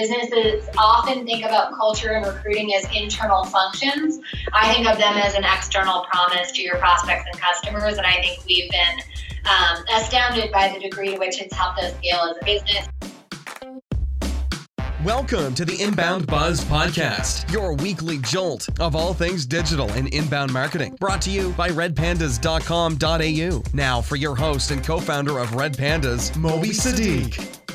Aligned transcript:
businesses 0.00 0.68
often 0.76 1.24
think 1.24 1.44
about 1.44 1.72
culture 1.74 2.10
and 2.12 2.26
recruiting 2.26 2.74
as 2.74 2.84
internal 2.94 3.44
functions. 3.44 4.20
I 4.52 4.72
think 4.74 4.86
of 4.86 4.98
them 4.98 5.16
as 5.16 5.34
an 5.34 5.44
external 5.44 6.04
promise 6.04 6.52
to 6.52 6.62
your 6.62 6.76
prospects 6.76 7.24
and 7.32 7.40
customers, 7.40 7.96
and 7.96 8.06
I 8.06 8.16
think 8.16 8.44
we've 8.46 8.70
been 8.70 9.00
um, 9.46 9.84
astounded 9.94 10.52
by 10.52 10.68
the 10.68 10.80
degree 10.80 11.12
to 11.12 11.18
which 11.18 11.40
it's 11.40 11.54
helped 11.54 11.78
us 11.80 11.96
scale 11.96 12.30
as 12.30 12.36
a 12.40 12.44
business. 12.44 12.86
Welcome 15.04 15.54
to 15.54 15.64
the 15.64 15.80
Inbound 15.80 16.26
Buzz 16.26 16.62
Podcast, 16.64 17.50
your 17.52 17.74
weekly 17.74 18.18
jolt 18.18 18.68
of 18.80 18.96
all 18.96 19.14
things 19.14 19.46
digital 19.46 19.90
and 19.92 20.08
inbound 20.12 20.52
marketing. 20.52 20.96
Brought 20.98 21.22
to 21.22 21.30
you 21.30 21.52
by 21.52 21.70
redpandas.com.au. 21.70 23.62
Now, 23.72 24.00
for 24.00 24.16
your 24.16 24.34
host 24.34 24.72
and 24.72 24.84
co 24.84 24.98
founder 24.98 25.38
of 25.38 25.54
Red 25.54 25.76
Pandas, 25.76 26.36
Moby 26.36 26.70
Sadiq. 26.70 27.65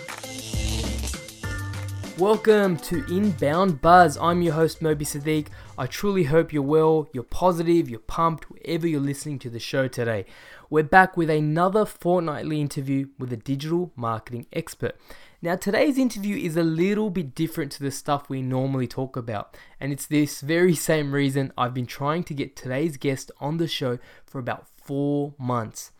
Welcome 2.22 2.78
to 2.78 3.04
Inbound 3.12 3.82
Buzz. 3.82 4.16
I'm 4.16 4.44
your 4.44 4.54
host, 4.54 4.80
Moby 4.80 5.06
Sadiq. 5.06 5.48
I 5.76 5.88
truly 5.88 6.26
hope 6.26 6.54
you're 6.54 6.62
well, 6.62 7.10
you're 7.14 7.24
positive, 7.24 7.90
you're 7.90 7.98
pumped, 7.98 8.48
wherever 8.48 8.88
you're 8.88 9.00
listening 9.00 9.40
to 9.40 9.50
the 9.50 9.58
show 9.58 9.88
today. 9.88 10.26
We're 10.70 10.84
back 10.84 11.18
with 11.18 11.32
another 11.32 11.84
fortnightly 11.84 12.62
interview 12.62 13.08
with 13.18 13.34
a 13.34 13.38
digital 13.38 13.92
marketing 13.96 14.46
expert. 14.54 14.96
Now, 15.42 15.56
today's 15.56 15.98
interview 15.98 16.38
is 16.38 16.56
a 16.56 16.62
little 16.62 17.10
bit 17.10 17.34
different 17.34 17.72
to 17.72 17.84
the 17.84 17.90
stuff 17.90 18.30
we 18.30 18.44
normally 18.44 18.86
talk 18.86 19.18
about, 19.18 19.58
and 19.80 19.92
it's 19.92 20.06
this 20.06 20.42
very 20.42 20.76
same 20.90 21.16
reason 21.16 21.52
I've 21.58 21.74
been 21.74 21.88
trying 21.88 22.24
to 22.26 22.36
get 22.36 22.56
today's 22.56 22.98
guest 22.98 23.32
on 23.40 23.58
the 23.58 23.68
show 23.68 23.98
for 24.28 24.38
about 24.38 24.68
four 24.78 25.34
months. 25.40 25.92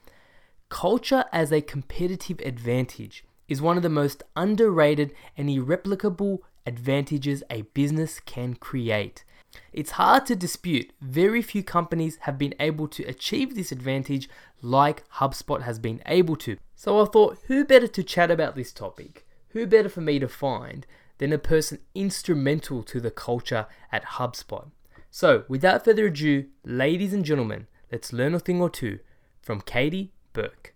Culture 0.70 1.26
as 1.32 1.52
a 1.52 1.62
competitive 1.62 2.40
advantage 2.42 3.24
is 3.52 3.62
one 3.62 3.78
of 3.78 3.84
the 3.84 3.90
most 3.90 4.24
underrated 4.36 5.14
and 5.36 5.50
irreplicable 5.50 6.44
advantages 6.66 7.44
a 7.50 7.64
business 7.74 8.20
can 8.20 8.56
create. 8.56 9.26
It's 9.74 9.92
hard 9.92 10.26
to 10.28 10.36
dispute, 10.36 10.94
very 11.02 11.42
few 11.42 11.62
companies 11.62 12.18
have 12.22 12.38
been 12.38 12.56
able 12.60 12.88
to 12.88 13.04
achieve 13.04 13.54
this 13.54 13.72
advantage 13.72 14.30
like 14.62 15.04
HubSpot 15.16 15.64
has 15.64 15.80
been 15.80 16.02
able 16.06 16.38
to. 16.38 16.58
So 16.76 17.02
I 17.02 17.06
thought, 17.06 17.40
who 17.48 17.66
better 17.66 17.88
to 17.88 18.04
chat 18.04 18.32
about 18.32 18.56
this 18.56 18.72
topic? 18.72 19.26
who 19.52 19.68
better 19.68 19.90
for 19.90 20.02
me 20.02 20.20
to 20.20 20.28
find 20.28 20.86
than 21.18 21.34
a 21.34 21.38
person 21.38 21.80
instrumental 21.94 22.84
to 22.84 23.00
the 23.00 23.12
culture 23.12 23.68
at 23.92 24.06
HubSpot? 24.06 24.72
So, 25.10 25.44
without 25.48 25.84
further 25.84 26.08
ado, 26.08 26.46
ladies 26.64 27.14
and 27.14 27.26
gentlemen, 27.26 27.68
let's 27.92 28.14
learn 28.14 28.34
a 28.34 28.40
thing 28.40 28.62
or 28.62 28.70
two 28.70 29.00
from 29.42 29.62
Katie 29.62 30.14
Burke. 30.34 30.74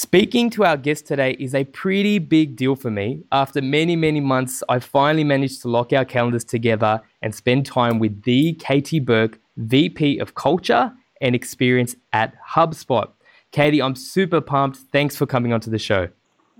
Speaking 0.00 0.48
to 0.50 0.64
our 0.64 0.76
guest 0.76 1.06
today 1.06 1.32
is 1.40 1.56
a 1.56 1.64
pretty 1.64 2.20
big 2.20 2.54
deal 2.54 2.76
for 2.76 2.88
me. 2.88 3.24
After 3.32 3.60
many, 3.60 3.96
many 3.96 4.20
months, 4.20 4.62
I 4.68 4.78
finally 4.78 5.24
managed 5.24 5.60
to 5.62 5.68
lock 5.68 5.92
our 5.92 6.04
calendars 6.04 6.44
together 6.44 7.02
and 7.20 7.34
spend 7.34 7.66
time 7.66 7.98
with 7.98 8.22
the 8.22 8.52
Katie 8.60 9.00
Burke, 9.00 9.40
VP 9.56 10.20
of 10.20 10.36
Culture 10.36 10.92
and 11.20 11.34
Experience 11.34 11.96
at 12.12 12.32
HubSpot. 12.54 13.10
Katie, 13.50 13.82
I'm 13.82 13.96
super 13.96 14.40
pumped. 14.40 14.76
Thanks 14.92 15.16
for 15.16 15.26
coming 15.26 15.52
onto 15.52 15.68
the 15.68 15.80
show. 15.80 16.10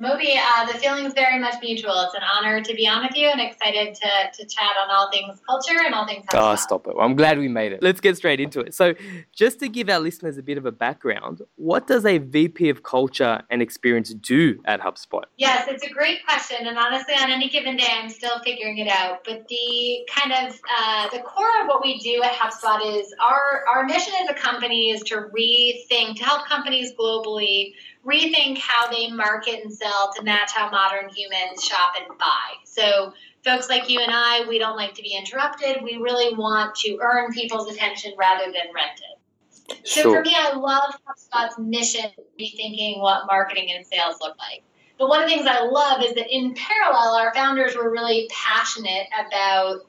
Moby, 0.00 0.34
uh, 0.38 0.64
the 0.64 0.78
feeling's 0.78 1.12
very 1.12 1.40
much 1.40 1.56
mutual. 1.60 2.00
It's 2.02 2.14
an 2.14 2.22
honor 2.22 2.62
to 2.62 2.74
be 2.74 2.86
on 2.86 3.02
with 3.02 3.16
you 3.16 3.28
and 3.28 3.40
excited 3.40 3.96
to, 3.96 4.08
to 4.32 4.46
chat 4.46 4.76
on 4.80 4.90
all 4.90 5.10
things 5.10 5.40
culture 5.48 5.84
and 5.84 5.92
all 5.92 6.06
things. 6.06 6.24
Oh, 6.32 6.54
stop 6.54 6.86
it. 6.86 6.94
Well, 6.94 7.04
I'm 7.04 7.16
glad 7.16 7.36
we 7.38 7.48
made 7.48 7.72
it. 7.72 7.82
Let's 7.82 8.00
get 8.00 8.16
straight 8.16 8.38
into 8.38 8.60
it. 8.60 8.74
So, 8.74 8.94
just 9.32 9.58
to 9.58 9.68
give 9.68 9.88
our 9.88 9.98
listeners 9.98 10.38
a 10.38 10.42
bit 10.42 10.56
of 10.56 10.66
a 10.66 10.70
background, 10.70 11.42
what 11.56 11.88
does 11.88 12.06
a 12.06 12.18
VP 12.18 12.68
of 12.68 12.84
culture 12.84 13.42
and 13.50 13.60
experience 13.60 14.14
do 14.14 14.60
at 14.66 14.80
HubSpot? 14.80 15.24
Yes, 15.36 15.66
it's 15.68 15.84
a 15.84 15.90
great 15.90 16.24
question. 16.24 16.68
And 16.68 16.78
honestly, 16.78 17.14
on 17.14 17.30
any 17.32 17.48
given 17.48 17.76
day, 17.76 17.88
I'm 17.90 18.08
still 18.08 18.38
figuring 18.44 18.78
it 18.78 18.88
out. 18.88 19.24
But 19.24 19.48
the 19.48 20.08
kind 20.14 20.46
of 20.46 20.60
uh, 20.78 21.08
the 21.08 21.20
core 21.22 21.60
of 21.62 21.66
what 21.66 21.82
we 21.82 21.98
do 21.98 22.22
at 22.22 22.34
HubSpot 22.34 23.00
is 23.00 23.12
our, 23.20 23.64
our 23.68 23.84
mission 23.84 24.12
as 24.22 24.30
a 24.30 24.34
company 24.34 24.90
is 24.90 25.02
to 25.04 25.28
rethink, 25.36 26.18
to 26.18 26.24
help 26.24 26.46
companies 26.46 26.92
globally 26.94 27.72
rethink 28.06 28.58
how 28.58 28.90
they 28.90 29.10
market 29.10 29.62
and 29.62 29.72
sell 29.72 30.12
to 30.16 30.22
match 30.22 30.52
how 30.52 30.70
modern 30.70 31.08
humans 31.10 31.64
shop 31.64 31.94
and 31.98 32.18
buy. 32.18 32.54
So, 32.64 33.12
folks 33.44 33.68
like 33.68 33.88
you 33.88 34.00
and 34.00 34.12
I, 34.12 34.46
we 34.48 34.58
don't 34.58 34.76
like 34.76 34.94
to 34.94 35.02
be 35.02 35.14
interrupted. 35.16 35.82
We 35.82 35.96
really 35.96 36.34
want 36.34 36.74
to 36.76 36.98
earn 37.00 37.32
people's 37.32 37.70
attention 37.70 38.12
rather 38.18 38.46
than 38.46 38.72
rent 38.74 39.00
it. 39.00 39.78
So, 39.84 40.02
sure. 40.02 40.16
for 40.16 40.22
me, 40.22 40.34
I 40.36 40.54
love 40.54 40.94
HubSpot's 41.06 41.58
mission 41.58 42.10
rethinking 42.40 43.00
what 43.00 43.26
marketing 43.26 43.72
and 43.74 43.86
sales 43.86 44.16
look 44.20 44.36
like. 44.38 44.62
But 44.98 45.08
one 45.08 45.22
of 45.22 45.28
the 45.28 45.34
things 45.36 45.46
I 45.46 45.62
love 45.62 46.02
is 46.02 46.14
that 46.14 46.26
in 46.28 46.54
parallel, 46.54 47.14
our 47.14 47.32
founders 47.32 47.76
were 47.76 47.90
really 47.90 48.28
passionate 48.32 49.06
about 49.26 49.82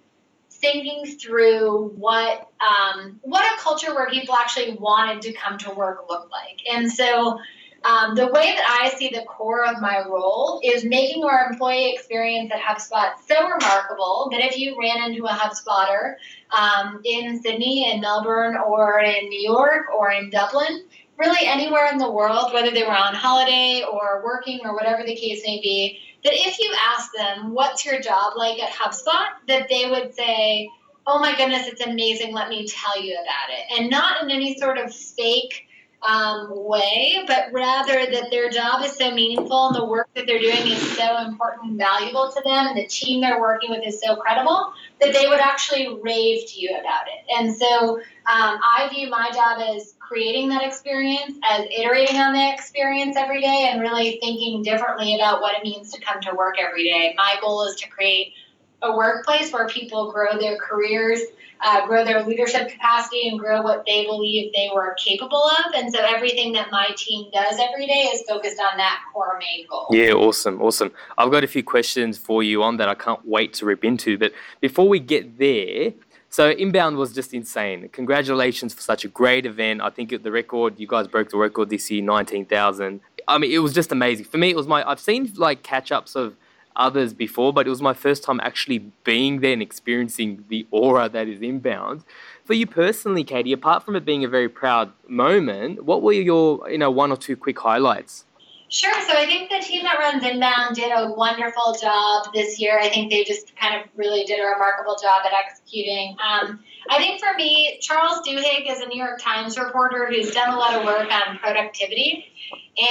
thinking 0.51 1.05
through 1.17 1.93
what 1.95 2.49
um, 2.59 3.19
what 3.21 3.43
a 3.43 3.61
culture 3.61 3.93
where 3.93 4.07
people 4.07 4.35
actually 4.35 4.75
wanted 4.75 5.21
to 5.21 5.33
come 5.33 5.57
to 5.59 5.71
work 5.71 6.05
looked 6.09 6.31
like. 6.31 6.59
And 6.71 6.91
so 6.91 7.39
um, 7.83 8.15
the 8.15 8.27
way 8.27 8.53
that 8.55 8.81
I 8.81 8.89
see 8.97 9.09
the 9.09 9.23
core 9.23 9.65
of 9.65 9.81
my 9.81 10.03
role 10.05 10.59
is 10.63 10.83
making 10.83 11.23
our 11.23 11.49
employee 11.49 11.93
experience 11.93 12.51
at 12.51 12.59
HubSpot 12.59 13.11
so 13.25 13.41
remarkable 13.41 14.27
that 14.31 14.41
if 14.41 14.57
you 14.57 14.77
ran 14.79 15.09
into 15.09 15.25
a 15.25 15.29
HubSpotter 15.29 16.15
um, 16.51 17.01
in 17.05 17.41
Sydney, 17.41 17.91
in 17.91 18.01
Melbourne, 18.01 18.57
or 18.57 18.99
in 18.99 19.29
New 19.29 19.41
York, 19.41 19.85
or 19.97 20.11
in 20.11 20.29
Dublin, 20.29 20.85
really 21.17 21.47
anywhere 21.47 21.89
in 21.91 21.97
the 21.97 22.09
world, 22.09 22.53
whether 22.53 22.71
they 22.71 22.83
were 22.83 22.89
on 22.89 23.13
holiday 23.13 23.83
or 23.89 24.23
working 24.25 24.59
or 24.63 24.73
whatever 24.73 25.03
the 25.03 25.15
case 25.15 25.41
may 25.45 25.59
be, 25.61 25.99
that 26.23 26.33
if 26.33 26.59
you 26.59 26.73
ask 26.91 27.11
them, 27.15 27.53
what's 27.53 27.85
your 27.85 28.01
job 28.01 28.33
like 28.35 28.61
at 28.61 28.71
HubSpot, 28.71 29.27
that 29.47 29.69
they 29.69 29.89
would 29.89 30.13
say, 30.13 30.69
oh 31.07 31.19
my 31.19 31.35
goodness, 31.37 31.67
it's 31.67 31.81
amazing, 31.81 32.33
let 32.33 32.49
me 32.49 32.67
tell 32.67 33.01
you 33.01 33.13
about 33.13 33.49
it. 33.49 33.79
And 33.79 33.89
not 33.89 34.21
in 34.23 34.29
any 34.29 34.57
sort 34.57 34.77
of 34.77 34.93
fake, 34.93 35.67
um, 36.01 36.47
way, 36.51 37.23
but 37.27 37.47
rather 37.51 38.05
that 38.05 38.27
their 38.31 38.49
job 38.49 38.83
is 38.83 38.93
so 38.93 39.11
meaningful 39.11 39.67
and 39.67 39.75
the 39.75 39.85
work 39.85 40.07
that 40.15 40.25
they're 40.27 40.39
doing 40.39 40.67
is 40.67 40.97
so 40.97 41.17
important 41.17 41.71
and 41.71 41.77
valuable 41.77 42.31
to 42.31 42.41
them, 42.43 42.67
and 42.67 42.77
the 42.77 42.87
team 42.87 43.21
they're 43.21 43.41
working 43.41 43.69
with 43.69 43.85
is 43.85 43.99
so 44.01 44.15
credible 44.15 44.73
that 45.01 45.13
they 45.13 45.27
would 45.27 45.39
actually 45.39 45.99
rave 46.01 46.47
to 46.47 46.59
you 46.59 46.69
about 46.69 47.07
it. 47.07 47.25
And 47.37 47.55
so 47.55 47.97
um, 47.97 48.01
I 48.25 48.89
view 48.93 49.09
my 49.09 49.29
job 49.33 49.61
as 49.75 49.95
creating 49.99 50.49
that 50.49 50.63
experience, 50.63 51.37
as 51.49 51.65
iterating 51.77 52.17
on 52.17 52.33
that 52.33 52.53
experience 52.53 53.17
every 53.17 53.41
day, 53.41 53.69
and 53.71 53.81
really 53.81 54.19
thinking 54.21 54.63
differently 54.63 55.15
about 55.15 55.41
what 55.41 55.55
it 55.57 55.63
means 55.63 55.91
to 55.93 56.01
come 56.01 56.21
to 56.21 56.33
work 56.35 56.55
every 56.59 56.85
day. 56.85 57.13
My 57.17 57.35
goal 57.41 57.65
is 57.65 57.75
to 57.75 57.89
create 57.89 58.33
a 58.81 58.95
workplace 58.95 59.51
where 59.51 59.67
people 59.67 60.11
grow 60.11 60.39
their 60.39 60.57
careers 60.57 61.19
uh, 61.61 61.85
grow 61.87 62.05
their 62.05 62.23
leadership 62.23 62.69
capacity 62.69 63.27
and 63.27 63.39
grow 63.39 63.61
what 63.61 63.85
they 63.85 64.05
believe 64.05 64.51
they 64.53 64.69
were 64.73 64.95
capable 65.03 65.43
of. 65.43 65.73
And 65.75 65.93
so 65.93 65.99
everything 66.01 66.53
that 66.53 66.71
my 66.71 66.89
team 66.95 67.29
does 67.33 67.59
every 67.59 67.85
day 67.87 68.09
is 68.13 68.23
focused 68.27 68.59
on 68.59 68.77
that 68.77 69.01
core 69.13 69.39
main 69.39 69.67
goal. 69.67 69.87
Yeah, 69.91 70.13
awesome, 70.13 70.61
awesome. 70.61 70.91
I've 71.17 71.31
got 71.31 71.43
a 71.43 71.47
few 71.47 71.63
questions 71.63 72.17
for 72.17 72.43
you 72.43 72.63
on 72.63 72.77
that 72.77 72.87
I 72.87 72.95
can't 72.95 73.25
wait 73.27 73.53
to 73.55 73.65
rip 73.65 73.83
into. 73.83 74.17
But 74.17 74.33
before 74.61 74.87
we 74.87 74.99
get 74.99 75.37
there, 75.37 75.93
so 76.29 76.51
inbound 76.51 76.97
was 76.97 77.13
just 77.13 77.33
insane. 77.33 77.89
Congratulations 77.89 78.73
for 78.73 78.81
such 78.81 79.03
a 79.03 79.07
great 79.07 79.45
event. 79.45 79.81
I 79.81 79.89
think 79.89 80.11
the 80.21 80.31
record 80.31 80.79
you 80.79 80.87
guys 80.87 81.07
broke 81.07 81.31
the 81.31 81.37
record 81.37 81.69
this 81.69 81.89
year, 81.89 82.03
nineteen 82.03 82.45
thousand. 82.45 83.01
I 83.27 83.37
mean, 83.37 83.51
it 83.51 83.59
was 83.59 83.73
just 83.73 83.91
amazing. 83.91 84.25
For 84.25 84.37
me, 84.37 84.51
it 84.51 84.55
was 84.55 84.67
my. 84.67 84.87
I've 84.87 84.99
seen 84.99 85.31
like 85.35 85.63
catch 85.63 85.91
ups 85.91 86.15
of 86.15 86.35
others 86.75 87.13
before, 87.13 87.53
but 87.53 87.67
it 87.67 87.69
was 87.69 87.81
my 87.81 87.93
first 87.93 88.23
time 88.23 88.39
actually 88.41 88.79
being 89.03 89.41
there 89.41 89.53
and 89.53 89.61
experiencing 89.61 90.45
the 90.47 90.65
aura 90.71 91.09
that 91.09 91.27
is 91.27 91.41
inbound. 91.41 92.03
For 92.45 92.53
you 92.53 92.65
personally, 92.65 93.23
Katie, 93.23 93.53
apart 93.53 93.83
from 93.83 93.95
it 93.95 94.05
being 94.05 94.23
a 94.23 94.27
very 94.27 94.49
proud 94.49 94.91
moment, 95.07 95.83
what 95.83 96.01
were 96.01 96.13
your 96.13 96.69
you 96.69 96.77
know 96.77 96.91
one 96.91 97.11
or 97.11 97.17
two 97.17 97.35
quick 97.35 97.59
highlights? 97.59 98.25
Sure. 98.71 98.93
So 99.01 99.13
I 99.17 99.25
think 99.25 99.49
the 99.49 99.59
team 99.65 99.83
that 99.83 99.97
runs 99.97 100.23
Inbound 100.23 100.75
did 100.75 100.91
a 100.91 101.11
wonderful 101.11 101.75
job 101.81 102.27
this 102.35 102.59
year. 102.59 102.79
I 102.79 102.87
think 102.87 103.09
they 103.09 103.23
just 103.23 103.55
kind 103.55 103.81
of 103.81 103.89
really 103.95 104.23
did 104.25 104.39
a 104.39 104.45
remarkable 104.45 104.95
job 105.01 105.23
at 105.25 105.33
executing. 105.33 106.15
Um, 106.23 106.59
I 106.87 106.97
think 106.99 107.19
for 107.19 107.33
me, 107.35 107.79
Charles 107.81 108.19
Duhigg 108.19 108.71
is 108.71 108.79
a 108.81 108.85
New 108.85 109.03
York 109.03 109.19
Times 109.19 109.57
reporter 109.57 110.07
who's 110.07 110.31
done 110.31 110.53
a 110.53 110.57
lot 110.57 110.75
of 110.75 110.85
work 110.85 111.09
on 111.11 111.39
productivity. 111.39 112.25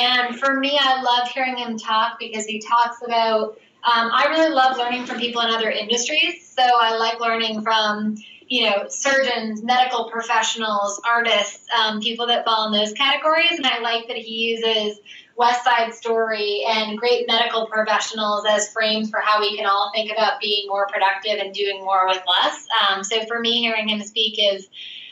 And 0.00 0.37
for 0.38 0.58
me, 0.58 0.76
I 0.81 1.00
love 1.00 1.29
hearing 1.29 1.56
him 1.56 1.79
talk 1.79 2.19
because 2.19 2.44
he 2.44 2.58
talks 2.58 2.99
about 3.06 3.56
um, 3.84 4.10
I 4.12 4.26
really 4.30 4.52
love 4.52 4.76
learning 4.76 5.06
from 5.06 5.19
people 5.19 5.40
in 5.42 5.50
other 5.50 5.70
industries. 5.70 6.46
So 6.48 6.62
I 6.62 6.96
like 6.96 7.20
learning 7.20 7.62
from, 7.62 8.16
you 8.48 8.69
know, 8.69 8.86
surgeons, 8.88 9.62
medical 9.62 10.10
professionals, 10.10 11.00
artists, 11.08 11.66
um, 11.78 12.00
people 12.00 12.26
that 12.26 12.44
fall 12.44 12.66
in 12.66 12.72
those 12.72 12.92
categories. 12.92 13.56
And 13.56 13.66
I 13.66 13.78
like 13.78 14.08
that 14.08 14.16
he 14.16 14.56
uses 14.56 14.98
West 15.36 15.62
Side 15.62 15.94
Story 15.94 16.64
and 16.69 16.98
great 16.98 17.28
medical 17.28 17.66
professionals 17.66 18.44
as 18.48 18.72
frames 18.72 19.08
for 19.10 19.20
how 19.20 19.40
we 19.40 19.56
can 19.56 19.66
all 19.66 19.92
think 19.94 20.10
about 20.10 20.40
being 20.40 20.66
more 20.66 20.88
productive 20.88 21.38
and 21.38 21.54
doing 21.54 21.84
more 21.84 22.08
with 22.08 22.20
less. 22.26 22.66
Um, 22.90 23.04
so 23.04 23.25
for 23.26 23.38
me, 23.38 23.60
hearing 23.60 23.88
him 23.88 24.02
speak 24.02 24.34
is 24.38 24.69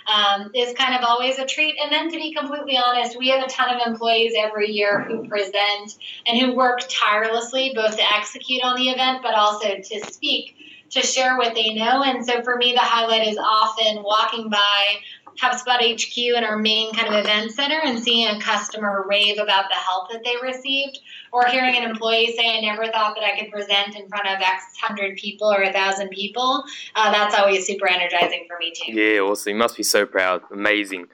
um, 0.09 0.51
is 0.55 0.75
kind 0.75 0.95
of 0.95 1.03
always 1.03 1.39
a 1.39 1.47
treat. 1.47 1.77
And 1.83 1.93
then 1.93 2.11
to 2.11 2.17
be 2.17 2.33
completely 2.33 2.79
honest, 2.79 3.19
we 3.19 3.29
have 3.29 3.45
a 3.45 3.49
ton 3.49 3.75
of 3.75 3.87
employees 3.87 4.35
every 4.37 4.71
year 4.71 5.03
who 5.03 5.27
present 5.29 5.97
and 6.27 6.39
who 6.39 6.55
work 6.55 6.81
tirelessly 6.89 7.73
both 7.75 7.97
to 7.97 8.15
execute 8.15 8.63
on 8.63 8.77
the 8.77 8.91
event, 8.91 9.23
but 9.23 9.35
also 9.35 9.77
to 9.77 10.01
speak 10.07 10.57
to 10.91 11.03
share 11.03 11.37
what 11.37 11.55
they 11.55 11.75
know. 11.75 12.03
And 12.03 12.25
so 12.25 12.43
for 12.43 12.57
me, 12.57 12.73
the 12.73 12.81
highlight 12.81 13.27
is 13.27 13.39
often 13.39 14.03
walking 14.03 14.49
by 14.49 14.97
HubSpot 15.41 15.79
HQ 15.81 16.17
in 16.17 16.45
our 16.45 16.57
main 16.57 16.93
kind 16.93 17.09
of 17.09 17.15
event 17.15 17.53
center 17.53 17.81
and 17.85 18.03
seeing 18.03 18.29
a 18.29 18.41
customer 18.41 19.05
rave 19.09 19.39
about 19.39 19.67
the 19.69 19.77
help 19.77 20.11
that 20.11 20.23
they 20.25 20.35
received, 20.43 21.01
or 21.33 21.47
hearing 21.47 21.77
an 21.77 21.83
employee 21.83 22.35
say, 22.37 22.57
I 22.57 22.61
never 22.61 22.87
thought 22.91 23.15
that 23.15 23.25
I 23.25 23.39
could 23.39 23.51
present 23.51 23.97
in 23.97 24.09
front 24.09 24.27
of 24.27 24.41
X 24.41 24.65
hundred 24.81 25.17
people 25.17 25.53
or 25.53 25.63
a 25.63 25.73
thousand 25.73 26.11
people. 26.11 26.65
Uh, 26.95 27.11
that's 27.13 27.35
always 27.35 27.67
super 27.67 27.89
energizing 27.89 28.47
for 28.49 28.57
me, 28.59 28.73
too. 28.75 28.93
Yeah, 28.93 29.21
awesome. 29.21 29.53
You 29.53 29.59
must 29.59 29.77
be 29.77 29.83
so 29.83 30.07
proud. 30.07 30.43
Amazing. 30.51 31.07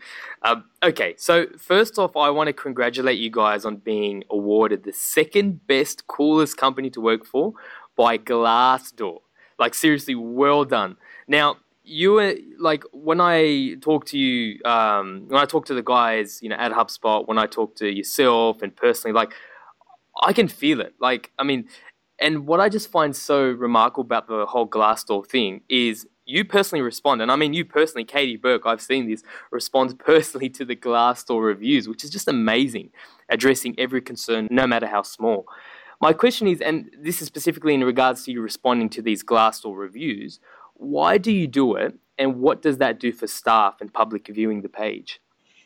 Um, 0.42 0.64
okay, 0.82 1.14
so 1.16 1.46
first 1.56 1.98
off, 1.98 2.16
I 2.16 2.30
want 2.30 2.48
to 2.48 2.52
congratulate 2.52 3.18
you 3.18 3.30
guys 3.30 3.64
on 3.64 3.76
being 3.76 4.24
awarded 4.28 4.82
the 4.82 4.92
second 4.92 5.66
best, 5.66 6.06
coolest 6.08 6.56
company 6.56 6.90
to 6.90 7.00
work 7.00 7.24
for 7.24 7.52
by 7.96 8.18
Glassdoor. 8.18 9.18
Like, 9.58 9.74
seriously, 9.74 10.16
well 10.16 10.64
done. 10.64 10.96
Now, 11.28 11.58
you 11.84 12.12
were 12.12 12.34
like 12.58 12.84
when 12.92 13.20
I 13.20 13.74
talk 13.80 14.06
to 14.06 14.18
you, 14.18 14.62
um, 14.64 15.24
when 15.28 15.40
I 15.40 15.44
talk 15.44 15.66
to 15.66 15.74
the 15.74 15.82
guys, 15.82 16.40
you 16.42 16.48
know, 16.48 16.56
at 16.56 16.72
HubSpot, 16.72 17.26
when 17.26 17.38
I 17.38 17.46
talk 17.46 17.76
to 17.76 17.88
yourself 17.88 18.62
and 18.62 18.74
personally, 18.74 19.14
like 19.14 19.34
I 20.22 20.32
can 20.32 20.48
feel 20.48 20.80
it. 20.80 20.94
Like, 21.00 21.32
I 21.38 21.44
mean, 21.44 21.68
and 22.20 22.46
what 22.46 22.60
I 22.60 22.68
just 22.68 22.90
find 22.90 23.14
so 23.16 23.44
remarkable 23.50 24.02
about 24.02 24.28
the 24.28 24.46
whole 24.46 24.68
Glassdoor 24.68 25.26
thing 25.26 25.62
is 25.68 26.06
you 26.24 26.44
personally 26.44 26.82
respond, 26.82 27.20
and 27.20 27.32
I 27.32 27.36
mean 27.36 27.52
you 27.52 27.64
personally, 27.64 28.04
Katie 28.04 28.36
Burke, 28.36 28.62
I've 28.64 28.80
seen 28.80 29.08
this, 29.08 29.22
responds 29.50 29.94
personally 29.98 30.48
to 30.50 30.64
the 30.64 30.76
Glassdoor 30.76 31.44
reviews, 31.44 31.88
which 31.88 32.04
is 32.04 32.10
just 32.10 32.28
amazing, 32.28 32.90
addressing 33.28 33.74
every 33.78 34.00
concern, 34.00 34.46
no 34.50 34.66
matter 34.66 34.86
how 34.86 35.02
small. 35.02 35.46
My 36.00 36.12
question 36.12 36.48
is, 36.48 36.60
and 36.60 36.90
this 36.98 37.22
is 37.22 37.28
specifically 37.28 37.74
in 37.74 37.84
regards 37.84 38.24
to 38.24 38.32
you 38.32 38.40
responding 38.40 38.88
to 38.90 39.02
these 39.02 39.22
Glassdoor 39.22 39.76
reviews, 39.76 40.40
why 40.74 41.18
do 41.18 41.32
you 41.32 41.46
do 41.46 41.74
it, 41.74 41.94
and 42.18 42.40
what 42.40 42.62
does 42.62 42.78
that 42.78 43.00
do 43.00 43.12
for 43.12 43.26
staff 43.26 43.80
and 43.80 43.92
public 43.92 44.28
viewing 44.28 44.62
the 44.62 44.68
page? 44.68 45.20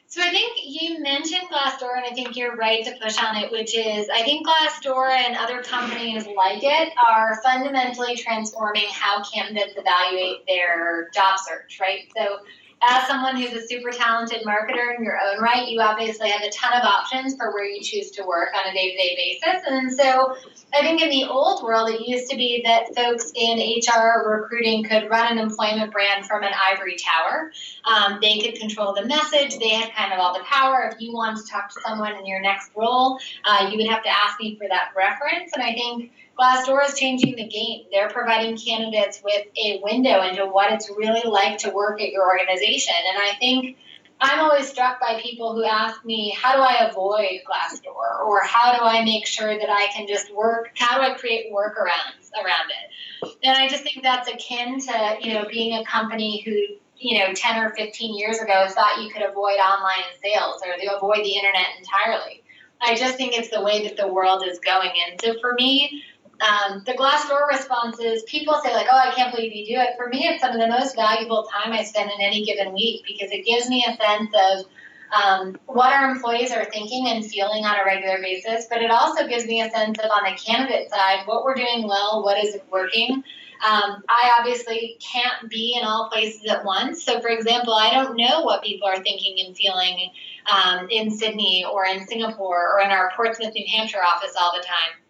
So 0.08 0.22
I 0.22 0.30
think 0.30 0.58
you 0.62 1.02
mentioned 1.02 1.48
Glassdoor, 1.50 1.96
and 1.96 2.06
I 2.08 2.14
think 2.14 2.36
you're 2.36 2.54
right 2.54 2.84
to 2.84 2.92
push 3.02 3.18
on 3.18 3.36
it, 3.36 3.50
which 3.50 3.76
is 3.76 4.08
I 4.08 4.22
think 4.22 4.46
Glassdoor 4.46 5.10
and 5.10 5.36
other 5.36 5.62
companies 5.62 6.26
like 6.26 6.62
it 6.62 6.92
are 7.08 7.40
fundamentally 7.42 8.16
transforming 8.16 8.86
how 8.90 9.22
candidates 9.24 9.74
evaluate 9.76 10.46
their 10.46 11.10
job 11.10 11.38
search, 11.38 11.80
right? 11.80 12.08
So 12.16 12.38
as 12.82 13.06
someone 13.06 13.36
who's 13.36 13.52
a 13.52 13.66
super 13.66 13.90
talented 13.90 14.42
marketer 14.46 14.96
in 14.96 15.02
your 15.02 15.18
own 15.18 15.42
right, 15.42 15.66
you 15.68 15.80
obviously 15.80 16.28
have 16.28 16.42
a 16.42 16.50
ton 16.50 16.72
of 16.74 16.84
options 16.84 17.34
for 17.36 17.52
where 17.52 17.64
you 17.64 17.80
choose 17.82 18.10
to 18.12 18.22
work 18.24 18.50
on 18.54 18.70
a 18.70 18.74
day 18.74 18.90
to 18.90 18.96
day 18.96 19.16
basis. 19.16 19.62
And 19.66 19.90
so 19.92 20.36
I 20.74 20.82
think 20.82 21.00
in 21.00 21.08
the 21.08 21.24
old 21.24 21.62
world, 21.62 21.88
it 21.88 22.06
used 22.06 22.30
to 22.30 22.36
be 22.36 22.62
that 22.64 22.94
folks 22.94 23.32
in 23.34 23.58
HR 23.58 24.28
recruiting 24.28 24.84
could 24.84 25.08
run 25.08 25.32
an 25.32 25.38
employment 25.38 25.90
brand 25.90 26.26
from 26.26 26.42
an 26.42 26.52
ivory 26.70 26.96
tower. 26.96 27.50
Um, 27.84 28.18
they 28.20 28.40
could 28.40 28.56
control 28.56 28.92
the 28.92 29.06
message, 29.06 29.58
they 29.58 29.70
had 29.70 29.92
kind 29.94 30.12
of 30.12 30.18
all 30.18 30.34
the 30.34 30.44
power. 30.44 30.90
If 30.92 31.00
you 31.00 31.14
wanted 31.14 31.44
to 31.44 31.50
talk 31.50 31.70
to 31.70 31.80
someone 31.80 32.14
in 32.16 32.26
your 32.26 32.40
next 32.40 32.72
role, 32.76 33.18
uh, 33.44 33.68
you 33.70 33.78
would 33.78 33.88
have 33.88 34.02
to 34.02 34.10
ask 34.10 34.38
me 34.38 34.56
for 34.56 34.68
that 34.68 34.92
reference. 34.94 35.52
And 35.54 35.62
I 35.62 35.72
think 35.72 36.12
Glassdoor 36.38 36.86
is 36.86 36.98
changing 36.98 37.36
the 37.36 37.46
game. 37.46 37.86
They're 37.90 38.10
providing 38.10 38.58
candidates 38.58 39.22
with 39.24 39.46
a 39.56 39.80
window 39.82 40.22
into 40.22 40.44
what 40.46 40.72
it's 40.72 40.90
really 40.90 41.22
like 41.24 41.58
to 41.58 41.70
work 41.70 42.00
at 42.00 42.10
your 42.10 42.28
organization. 42.28 42.94
And 43.08 43.18
I 43.18 43.36
think 43.38 43.78
I'm 44.20 44.40
always 44.40 44.68
struck 44.68 45.00
by 45.00 45.20
people 45.22 45.54
who 45.54 45.64
ask 45.64 46.04
me, 46.04 46.36
how 46.40 46.56
do 46.56 46.62
I 46.62 46.88
avoid 46.88 47.40
Glassdoor? 47.46 48.26
Or 48.26 48.42
how 48.44 48.76
do 48.76 48.82
I 48.82 49.04
make 49.04 49.26
sure 49.26 49.58
that 49.58 49.70
I 49.70 49.88
can 49.94 50.06
just 50.06 50.34
work? 50.34 50.70
How 50.74 50.98
do 50.98 51.02
I 51.02 51.14
create 51.14 51.52
workarounds 51.52 52.30
around 52.34 52.70
it? 52.70 53.32
And 53.42 53.56
I 53.56 53.68
just 53.68 53.82
think 53.82 54.02
that's 54.02 54.28
akin 54.28 54.80
to, 54.80 55.16
you 55.20 55.34
know, 55.34 55.46
being 55.50 55.78
a 55.78 55.84
company 55.84 56.42
who, 56.44 56.52
you 56.98 57.18
know, 57.18 57.32
10 57.32 57.62
or 57.62 57.74
15 57.74 58.18
years 58.18 58.38
ago 58.38 58.66
thought 58.68 59.02
you 59.02 59.10
could 59.10 59.22
avoid 59.22 59.58
online 59.58 60.04
sales 60.22 60.62
or 60.64 60.72
avoid 60.96 61.24
the 61.24 61.36
internet 61.36 61.66
entirely. 61.78 62.42
I 62.80 62.94
just 62.94 63.16
think 63.16 63.36
it's 63.36 63.50
the 63.50 63.62
way 63.62 63.86
that 63.86 63.96
the 63.96 64.06
world 64.06 64.44
is 64.46 64.58
going. 64.58 64.92
And 65.08 65.20
so 65.20 65.34
for 65.40 65.54
me, 65.54 66.02
um, 66.40 66.82
the 66.84 66.92
Glassdoor 66.92 67.48
responses, 67.48 68.22
people 68.24 68.60
say 68.62 68.72
like, 68.74 68.86
"Oh, 68.90 68.98
I 68.98 69.12
can't 69.14 69.34
believe 69.34 69.52
you 69.52 69.76
do 69.76 69.80
it." 69.80 69.96
For 69.96 70.08
me, 70.08 70.26
it's 70.26 70.42
some 70.42 70.52
of 70.52 70.60
the 70.60 70.68
most 70.68 70.94
valuable 70.94 71.48
time 71.52 71.72
I 71.72 71.84
spend 71.84 72.10
in 72.10 72.20
any 72.20 72.44
given 72.44 72.74
week 72.74 73.04
because 73.06 73.30
it 73.30 73.44
gives 73.44 73.68
me 73.68 73.86
a 73.88 73.96
sense 73.96 74.30
of 74.34 74.66
um, 75.12 75.58
what 75.66 75.92
our 75.92 76.10
employees 76.10 76.52
are 76.52 76.64
thinking 76.64 77.08
and 77.08 77.24
feeling 77.24 77.64
on 77.64 77.78
a 77.78 77.84
regular 77.84 78.18
basis. 78.20 78.66
But 78.68 78.82
it 78.82 78.90
also 78.90 79.26
gives 79.26 79.46
me 79.46 79.62
a 79.62 79.70
sense 79.70 79.98
of, 79.98 80.10
on 80.10 80.24
the 80.24 80.38
candidate 80.38 80.90
side, 80.90 81.26
what 81.26 81.44
we're 81.44 81.54
doing 81.54 81.86
well, 81.86 82.22
what 82.24 82.42
isn't 82.42 82.70
working. 82.70 83.22
Um, 83.64 84.02
I 84.08 84.36
obviously 84.38 84.98
can't 85.00 85.48
be 85.48 85.78
in 85.78 85.86
all 85.86 86.10
places 86.10 86.44
at 86.50 86.64
once. 86.64 87.02
So, 87.02 87.20
for 87.20 87.28
example, 87.28 87.72
I 87.72 87.90
don't 87.90 88.16
know 88.16 88.42
what 88.42 88.62
people 88.62 88.88
are 88.88 89.02
thinking 89.02 89.46
and 89.46 89.56
feeling 89.56 90.10
um, 90.52 90.88
in 90.90 91.10
Sydney 91.10 91.64
or 91.64 91.86
in 91.86 92.06
Singapore 92.06 92.74
or 92.74 92.80
in 92.80 92.90
our 92.90 93.10
Portsmouth, 93.16 93.54
New 93.54 93.64
Hampshire 93.66 94.02
office 94.04 94.34
all 94.38 94.52
the 94.54 94.62
time. 94.62 95.05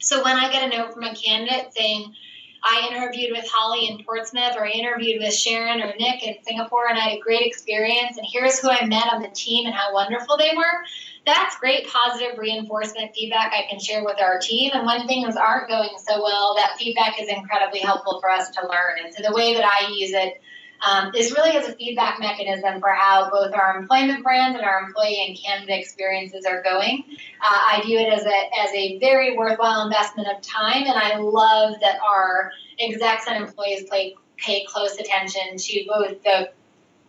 So 0.00 0.22
when 0.22 0.36
I 0.36 0.50
get 0.50 0.72
a 0.72 0.76
note 0.76 0.94
from 0.94 1.04
a 1.04 1.14
candidate 1.14 1.72
saying, 1.74 2.14
I 2.62 2.88
interviewed 2.90 3.30
with 3.32 3.48
Holly 3.48 3.88
in 3.88 4.04
Portsmouth, 4.04 4.56
or 4.56 4.66
I 4.66 4.70
interviewed 4.70 5.22
with 5.22 5.32
Sharon 5.32 5.80
or 5.80 5.94
Nick 5.98 6.26
in 6.26 6.36
Singapore, 6.42 6.88
and 6.88 6.98
I 6.98 7.02
had 7.02 7.18
a 7.18 7.20
great 7.20 7.46
experience, 7.46 8.16
and 8.16 8.26
here's 8.30 8.58
who 8.58 8.68
I 8.68 8.84
met 8.84 9.06
on 9.12 9.22
the 9.22 9.28
team 9.28 9.66
and 9.66 9.74
how 9.74 9.94
wonderful 9.94 10.36
they 10.36 10.52
were. 10.56 10.84
That's 11.24 11.56
great 11.58 11.86
positive 11.86 12.38
reinforcement 12.38 13.14
feedback 13.14 13.52
I 13.52 13.68
can 13.70 13.78
share 13.78 14.04
with 14.04 14.20
our 14.20 14.38
team. 14.40 14.70
And 14.74 14.86
when 14.86 15.06
things 15.06 15.36
aren't 15.36 15.68
going 15.68 15.90
so 16.04 16.22
well, 16.22 16.54
that 16.56 16.76
feedback 16.78 17.20
is 17.20 17.28
incredibly 17.28 17.80
helpful 17.80 18.20
for 18.20 18.30
us 18.30 18.50
to 18.50 18.62
learn. 18.62 19.04
And 19.04 19.14
so 19.14 19.22
the 19.22 19.34
way 19.34 19.54
that 19.54 19.64
I 19.64 19.88
use 19.90 20.12
it 20.12 20.40
um, 20.86 21.12
is 21.14 21.32
really 21.32 21.56
as 21.56 21.68
a 21.68 21.72
feedback 21.74 22.20
mechanism 22.20 22.80
for 22.80 22.90
how 22.90 23.30
both 23.30 23.52
our 23.54 23.78
employment 23.78 24.22
brand 24.22 24.56
and 24.56 24.64
our 24.64 24.80
employee 24.80 25.24
and 25.26 25.36
candidate 25.36 25.80
experiences 25.80 26.44
are 26.44 26.62
going. 26.62 27.04
Uh, 27.40 27.58
I 27.72 27.82
view 27.84 27.98
it 27.98 28.12
as 28.12 28.24
a, 28.24 28.58
as 28.60 28.70
a 28.74 28.98
very 28.98 29.36
worthwhile 29.36 29.84
investment 29.86 30.28
of 30.28 30.40
time, 30.42 30.84
and 30.84 30.98
I 30.98 31.16
love 31.16 31.74
that 31.80 31.98
our 32.00 32.52
execs 32.80 33.26
and 33.28 33.44
employees 33.44 33.84
play, 33.84 34.14
pay 34.36 34.64
close 34.68 34.98
attention 34.98 35.56
to 35.56 35.84
both 35.88 36.22
the 36.22 36.50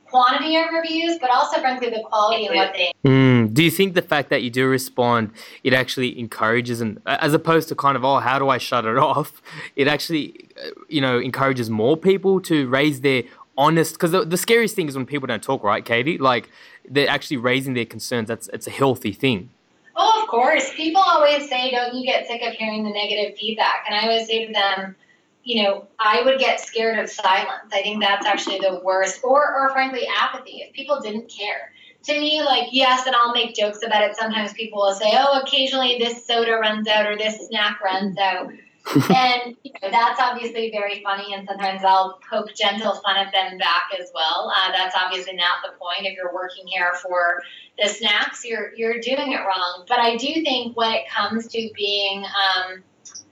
quantity 0.09 0.55
of 0.57 0.65
reviews, 0.73 1.17
but 1.19 1.29
also, 1.29 1.59
frankly, 1.59 1.89
the 1.89 2.01
quality 2.03 2.47
of 2.47 2.55
what 2.55 2.73
they. 2.73 2.91
Mm. 3.05 3.53
Do 3.53 3.63
you 3.63 3.71
think 3.71 3.93
the 3.93 4.01
fact 4.01 4.29
that 4.29 4.41
you 4.41 4.49
do 4.49 4.67
respond, 4.67 5.31
it 5.63 5.73
actually 5.73 6.19
encourages, 6.19 6.81
and 6.81 7.01
as 7.05 7.33
opposed 7.33 7.69
to 7.69 7.75
kind 7.75 7.95
of, 7.95 8.03
oh, 8.03 8.19
how 8.19 8.39
do 8.39 8.49
I 8.49 8.57
shut 8.57 8.85
it 8.85 8.97
off? 9.09 9.41
It 9.75 9.87
actually, 9.87 10.47
uh, 10.61 10.69
you 10.87 11.01
know, 11.01 11.19
encourages 11.19 11.69
more 11.69 11.95
people 11.95 12.41
to 12.41 12.67
raise 12.67 13.01
their 13.01 13.23
honest 13.59 13.93
because 13.93 14.11
the, 14.11 14.23
the 14.23 14.37
scariest 14.37 14.73
thing 14.73 14.87
is 14.87 14.95
when 14.95 15.05
people 15.05 15.27
don't 15.27 15.43
talk 15.43 15.63
right 15.63 15.83
katie? 15.83 16.17
Like 16.17 16.49
they're 16.89 17.09
actually 17.09 17.37
raising 17.37 17.73
their 17.73 17.85
concerns. 17.85 18.29
That's 18.29 18.47
it's 18.47 18.65
a 18.65 18.71
healthy 18.71 19.11
thing. 19.11 19.49
Oh 19.95 20.21
of 20.23 20.29
course. 20.29 20.73
People 20.75 21.03
always 21.05 21.47
say 21.49 21.69
don't 21.69 21.93
you 21.93 22.05
get 22.05 22.25
sick 22.25 22.41
of 22.41 22.53
hearing 22.53 22.85
the 22.85 22.91
negative 22.91 23.37
feedback? 23.37 23.85
And 23.87 23.99
i 23.99 24.07
always 24.07 24.25
say 24.25 24.47
to 24.47 24.53
them 24.53 24.95
you 25.43 25.63
know 25.63 25.87
i 25.99 26.21
would 26.23 26.39
get 26.39 26.59
scared 26.61 26.97
of 26.97 27.09
silence. 27.09 27.69
I 27.73 27.81
think 27.81 28.01
that's 28.01 28.25
actually 28.25 28.59
the 28.59 28.81
worst 28.83 29.19
or 29.23 29.53
or 29.53 29.69
frankly 29.71 30.07
apathy. 30.17 30.63
If 30.65 30.73
people 30.73 30.99
didn't 31.01 31.29
care. 31.29 31.71
To 32.03 32.17
me 32.17 32.41
like 32.41 32.69
yes 32.71 33.05
and 33.05 33.15
i'll 33.15 33.33
make 33.33 33.55
jokes 33.55 33.83
about 33.85 34.03
it. 34.03 34.15
Sometimes 34.15 34.53
people 34.53 34.79
will 34.79 34.93
say 34.93 35.11
oh 35.13 35.41
occasionally 35.41 35.97
this 35.99 36.25
soda 36.25 36.53
runs 36.53 36.87
out 36.87 37.05
or 37.05 37.17
this 37.17 37.47
snack 37.47 37.81
runs 37.81 38.17
out 38.17 38.53
and 38.95 39.55
you 39.63 39.71
know, 39.73 39.91
that's 39.91 40.19
obviously 40.19 40.71
very 40.71 41.03
funny, 41.03 41.33
and 41.33 41.47
sometimes 41.47 41.83
I'll 41.83 42.19
poke 42.29 42.53
gentle 42.55 42.95
fun 42.95 43.17
at 43.17 43.31
them 43.31 43.57
back 43.57 43.89
as 43.99 44.09
well. 44.13 44.51
Uh, 44.55 44.71
that's 44.71 44.95
obviously 44.95 45.35
not 45.35 45.59
the 45.63 45.77
point. 45.77 46.07
If 46.07 46.15
you're 46.15 46.33
working 46.33 46.65
here 46.65 46.93
for 46.93 47.41
the 47.77 47.87
snacks, 47.87 48.43
you're 48.45 48.73
you're 48.75 48.99
doing 48.99 49.33
it 49.33 49.39
wrong. 49.39 49.85
But 49.87 49.99
I 49.99 50.17
do 50.17 50.27
think 50.27 50.75
when 50.75 50.91
it 50.93 51.09
comes 51.09 51.47
to 51.49 51.69
being 51.75 52.23
um, 52.23 52.83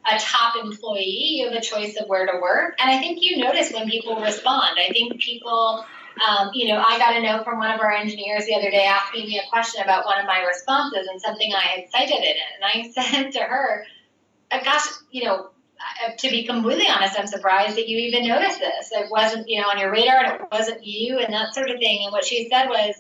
a 0.05 0.19
top 0.19 0.55
employee, 0.63 1.37
you 1.39 1.49
have 1.49 1.55
a 1.55 1.61
choice 1.61 1.97
of 1.99 2.07
where 2.07 2.25
to 2.25 2.39
work, 2.39 2.75
and 2.79 2.91
I 2.91 2.99
think 2.99 3.19
you 3.21 3.37
notice 3.37 3.71
when 3.71 3.89
people 3.89 4.21
respond. 4.21 4.77
I 4.77 4.89
think 4.91 5.19
people. 5.19 5.85
Um, 6.17 6.49
you 6.55 6.69
know, 6.69 6.83
I 6.83 6.97
got 6.97 7.15
a 7.15 7.21
note 7.21 7.43
from 7.43 7.59
one 7.59 7.69
of 7.69 7.79
our 7.79 7.91
engineers 7.91 8.47
the 8.47 8.55
other 8.55 8.71
day 8.71 8.85
asking 8.85 9.27
me 9.27 9.37
a 9.37 9.47
question 9.51 9.83
about 9.83 10.03
one 10.03 10.19
of 10.19 10.25
my 10.25 10.39
responses 10.39 11.07
and 11.07 11.21
something 11.21 11.53
I 11.53 11.59
had 11.59 11.91
cited 11.91 12.17
in 12.17 12.23
it. 12.23 12.37
And 12.55 12.65
I 12.65 12.89
said 13.11 13.33
to 13.33 13.39
her, 13.41 13.85
uh, 14.51 14.63
gosh, 14.63 14.85
you 15.11 15.25
know, 15.25 15.49
uh, 16.05 16.11
to 16.17 16.29
be 16.29 16.45
completely 16.45 16.87
honest, 16.87 17.19
I'm 17.19 17.27
surprised 17.27 17.77
that 17.77 17.87
you 17.87 17.97
even 17.99 18.27
noticed 18.27 18.59
this. 18.59 18.91
It 18.91 19.09
wasn't, 19.11 19.47
you 19.47 19.61
know, 19.61 19.69
on 19.69 19.79
your 19.79 19.91
radar 19.91 20.17
and 20.17 20.41
it 20.41 20.47
wasn't 20.51 20.85
you 20.85 21.19
and 21.19 21.33
that 21.33 21.53
sort 21.53 21.69
of 21.69 21.79
thing. 21.79 22.01
And 22.03 22.11
what 22.11 22.25
she 22.25 22.49
said 22.49 22.67
was, 22.67 22.95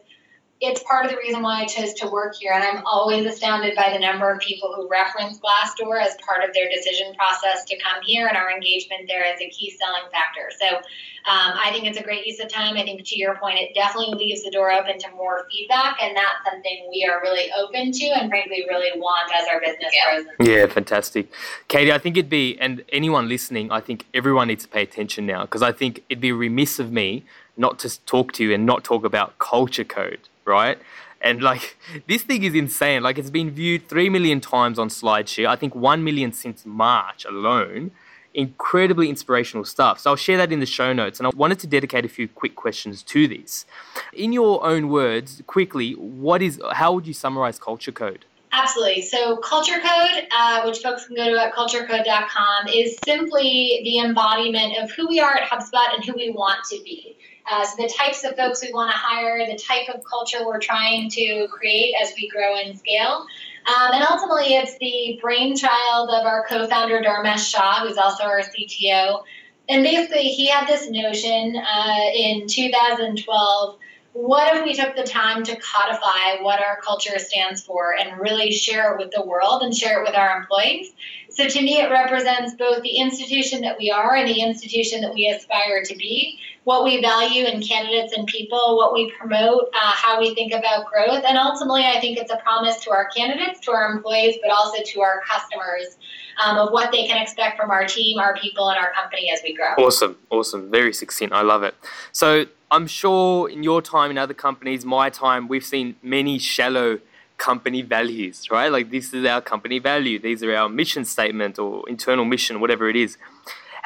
it's 0.59 0.81
part 0.83 1.05
of 1.05 1.11
the 1.11 1.17
reason 1.17 1.43
why 1.43 1.61
I 1.61 1.65
chose 1.65 1.93
to 1.95 2.09
work 2.09 2.35
here. 2.35 2.51
And 2.51 2.63
I'm 2.63 2.83
always 2.85 3.25
astounded 3.25 3.75
by 3.75 3.91
the 3.93 3.99
number 3.99 4.31
of 4.31 4.39
people 4.39 4.73
who 4.75 4.89
reference 4.89 5.39
Glassdoor 5.39 6.01
as 6.01 6.15
part 6.25 6.43
of 6.43 6.53
their 6.53 6.67
decision 6.69 7.13
process 7.13 7.63
to 7.65 7.77
come 7.77 8.01
here 8.03 8.27
and 8.27 8.35
our 8.35 8.49
engagement 8.49 9.03
there 9.07 9.23
as 9.23 9.39
a 9.39 9.49
key 9.49 9.69
selling 9.77 10.09
factor. 10.11 10.49
So 10.59 10.77
um, 10.77 11.53
I 11.63 11.69
think 11.71 11.85
it's 11.85 11.99
a 11.99 12.03
great 12.03 12.25
use 12.25 12.39
of 12.39 12.47
time. 12.47 12.75
I 12.75 12.83
think 12.83 13.05
to 13.05 13.19
your 13.19 13.35
point, 13.35 13.59
it 13.59 13.75
definitely 13.75 14.15
leaves 14.15 14.43
the 14.43 14.49
door 14.49 14.71
open 14.71 14.97
to 14.97 15.11
more 15.11 15.45
feedback. 15.51 16.01
And 16.01 16.17
that's 16.17 16.49
something 16.49 16.87
we 16.89 17.07
are 17.07 17.21
really 17.21 17.51
open 17.51 17.91
to 17.91 18.05
and 18.19 18.29
frankly 18.29 18.65
really 18.67 18.99
want 18.99 19.31
as 19.35 19.47
our 19.47 19.59
business 19.59 19.93
yeah. 19.93 20.23
grows. 20.23 20.47
Yeah, 20.47 20.65
fantastic. 20.65 21.31
Katie, 21.67 21.91
I 21.91 21.99
think 21.99 22.17
it'd 22.17 22.31
be, 22.31 22.57
and 22.59 22.83
anyone 22.91 23.29
listening, 23.29 23.71
I 23.71 23.79
think 23.79 24.05
everyone 24.13 24.47
needs 24.47 24.63
to 24.63 24.69
pay 24.69 24.81
attention 24.81 25.27
now 25.27 25.43
because 25.43 25.61
I 25.61 25.71
think 25.71 26.03
it'd 26.09 26.21
be 26.21 26.31
remiss 26.31 26.79
of 26.79 26.91
me 26.91 27.25
not 27.57 27.79
to 27.79 28.05
talk 28.05 28.31
to 28.33 28.43
you 28.43 28.53
and 28.53 28.65
not 28.65 28.83
talk 28.83 29.03
about 29.03 29.37
culture 29.39 29.83
code 29.83 30.19
right? 30.47 30.79
And 31.21 31.43
like 31.43 31.77
this 32.07 32.23
thing 32.23 32.43
is 32.43 32.55
insane. 32.55 33.03
Like 33.03 33.17
it's 33.17 33.29
been 33.29 33.51
viewed 33.51 33.87
three 33.87 34.09
million 34.09 34.41
times 34.41 34.79
on 34.79 34.89
SlideShare. 34.89 35.47
I 35.47 35.55
think 35.55 35.75
one 35.75 36.03
million 36.03 36.31
since 36.31 36.65
March 36.65 37.25
alone. 37.25 37.91
Incredibly 38.33 39.09
inspirational 39.09 39.65
stuff. 39.65 39.99
So 39.99 40.11
I'll 40.11 40.15
share 40.15 40.37
that 40.37 40.51
in 40.51 40.59
the 40.59 40.67
show 40.67 40.93
notes. 40.93 41.19
And 41.19 41.25
I 41.25 41.31
wanted 41.35 41.57
to 41.59 41.67
dedicate 41.67 42.05
a 42.05 42.09
few 42.09 42.27
quick 42.27 42.55
questions 42.55 43.01
to 43.03 43.27
this. 43.27 43.65
In 44.13 44.31
your 44.31 44.63
own 44.63 44.89
words, 44.89 45.41
quickly, 45.47 45.93
what 45.93 46.43
is 46.43 46.61
how 46.73 46.93
would 46.93 47.07
you 47.07 47.13
summarize 47.13 47.57
culture 47.57 47.91
code? 47.91 48.25
Absolutely. 48.53 49.01
So, 49.01 49.37
Culture 49.37 49.79
Code, 49.79 50.27
uh, 50.31 50.61
which 50.63 50.79
folks 50.79 51.05
can 51.05 51.15
go 51.15 51.29
to 51.29 51.39
at 51.39 51.53
culturecode.com, 51.53 52.67
is 52.73 52.97
simply 53.05 53.81
the 53.83 53.99
embodiment 53.99 54.77
of 54.77 54.89
who 54.91 55.07
we 55.07 55.19
are 55.19 55.35
at 55.35 55.49
HubSpot 55.49 55.93
and 55.93 56.03
who 56.03 56.13
we 56.13 56.31
want 56.31 56.63
to 56.69 56.81
be. 56.83 57.17
Uh, 57.49 57.65
so 57.65 57.81
the 57.81 57.91
types 57.97 58.23
of 58.23 58.35
folks 58.35 58.61
we 58.61 58.73
want 58.73 58.91
to 58.91 58.97
hire, 58.97 59.45
the 59.45 59.57
type 59.57 59.87
of 59.93 60.03
culture 60.03 60.45
we're 60.45 60.59
trying 60.59 61.09
to 61.09 61.47
create 61.49 61.93
as 62.01 62.13
we 62.15 62.27
grow 62.27 62.55
and 62.55 62.77
scale. 62.77 63.25
Um, 63.67 63.93
and 63.93 64.05
ultimately, 64.09 64.55
it's 64.55 64.77
the 64.79 65.19
brainchild 65.21 66.09
of 66.09 66.25
our 66.25 66.45
co 66.47 66.67
founder, 66.67 67.01
Dharmesh 67.01 67.49
Shah, 67.49 67.85
who's 67.85 67.97
also 67.97 68.23
our 68.23 68.41
CTO. 68.41 69.23
And 69.69 69.83
basically, 69.83 70.29
he 70.29 70.47
had 70.47 70.67
this 70.67 70.89
notion 70.89 71.55
uh, 71.57 72.11
in 72.13 72.47
2012 72.47 73.79
what 74.17 74.55
if 74.55 74.65
we 74.65 74.73
took 74.73 74.95
the 74.95 75.03
time 75.03 75.43
to 75.43 75.55
codify 75.57 76.41
what 76.41 76.59
our 76.59 76.81
culture 76.81 77.19
stands 77.19 77.61
for 77.61 77.95
and 77.95 78.19
really 78.19 78.51
share 78.51 78.93
it 78.93 78.97
with 78.97 79.11
the 79.11 79.23
world 79.23 79.61
and 79.61 79.75
share 79.75 80.01
it 80.01 80.07
with 80.07 80.15
our 80.15 80.39
employees? 80.39 80.91
So 81.29 81.47
to 81.47 81.61
me, 81.61 81.79
it 81.79 81.91
represents 81.91 82.55
both 82.55 82.81
the 82.81 82.97
institution 82.97 83.61
that 83.61 83.77
we 83.77 83.91
are 83.91 84.15
and 84.15 84.27
the 84.27 84.41
institution 84.41 85.01
that 85.01 85.13
we 85.13 85.27
aspire 85.27 85.83
to 85.83 85.95
be, 85.95 86.39
what 86.67 86.83
we 86.83 86.99
value 86.99 87.45
in 87.45 87.61
candidates 87.61 88.11
and 88.11 88.27
people, 88.27 88.75
what 88.75 88.91
we 88.91 89.09
promote, 89.17 89.69
uh, 89.73 89.93
how 89.93 90.19
we 90.19 90.35
think 90.35 90.51
about 90.51 90.85
growth, 90.85 91.23
and 91.25 91.37
ultimately, 91.37 91.85
I 91.85 91.97
think 92.01 92.17
it's 92.17 92.29
a 92.29 92.35
promise 92.35 92.83
to 92.83 92.91
our 92.91 93.07
candidates, 93.07 93.61
to 93.61 93.71
our 93.71 93.89
employees, 93.89 94.35
but 94.41 94.51
also 94.51 94.83
to 94.83 94.99
our 94.99 95.21
customers 95.21 95.95
um, 96.43 96.57
of 96.57 96.73
what 96.73 96.91
they 96.91 97.07
can 97.07 97.21
expect 97.21 97.57
from 97.57 97.71
our 97.71 97.85
team, 97.85 98.19
our 98.19 98.35
people, 98.35 98.69
and 98.69 98.77
our 98.77 98.91
company 98.91 99.31
as 99.31 99.39
we 99.45 99.55
grow. 99.55 99.75
Awesome, 99.77 100.17
awesome, 100.29 100.69
very 100.69 100.91
succinct. 100.93 101.33
I 101.33 101.41
love 101.41 101.63
it. 101.63 101.73
So 102.11 102.47
I'm 102.69 102.85
sure 102.85 103.49
in 103.49 103.63
your 103.63 103.81
time 103.81 104.11
in 104.11 104.17
other 104.17 104.33
companies, 104.33 104.83
my 104.83 105.09
time, 105.09 105.47
we've 105.47 105.63
seen 105.63 105.95
many 106.03 106.37
shallow 106.37 106.99
company 107.37 107.81
values, 107.81 108.51
right? 108.51 108.69
Like 108.69 108.91
this 108.91 109.13
is 109.13 109.25
our 109.25 109.39
company 109.39 109.79
value. 109.79 110.19
These 110.19 110.43
are 110.43 110.53
our 110.53 110.67
mission 110.67 111.05
statement 111.05 111.59
or 111.59 111.87
internal 111.87 112.25
mission, 112.25 112.59
whatever 112.59 112.89
it 112.89 112.97
is. 112.97 113.17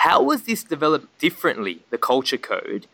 How 0.01 0.19
was 0.19 0.41
this 0.43 0.63
developed 0.63 1.15
differently, 1.19 1.81
the 1.91 1.97
culture 1.99 2.39
code? 2.39 2.87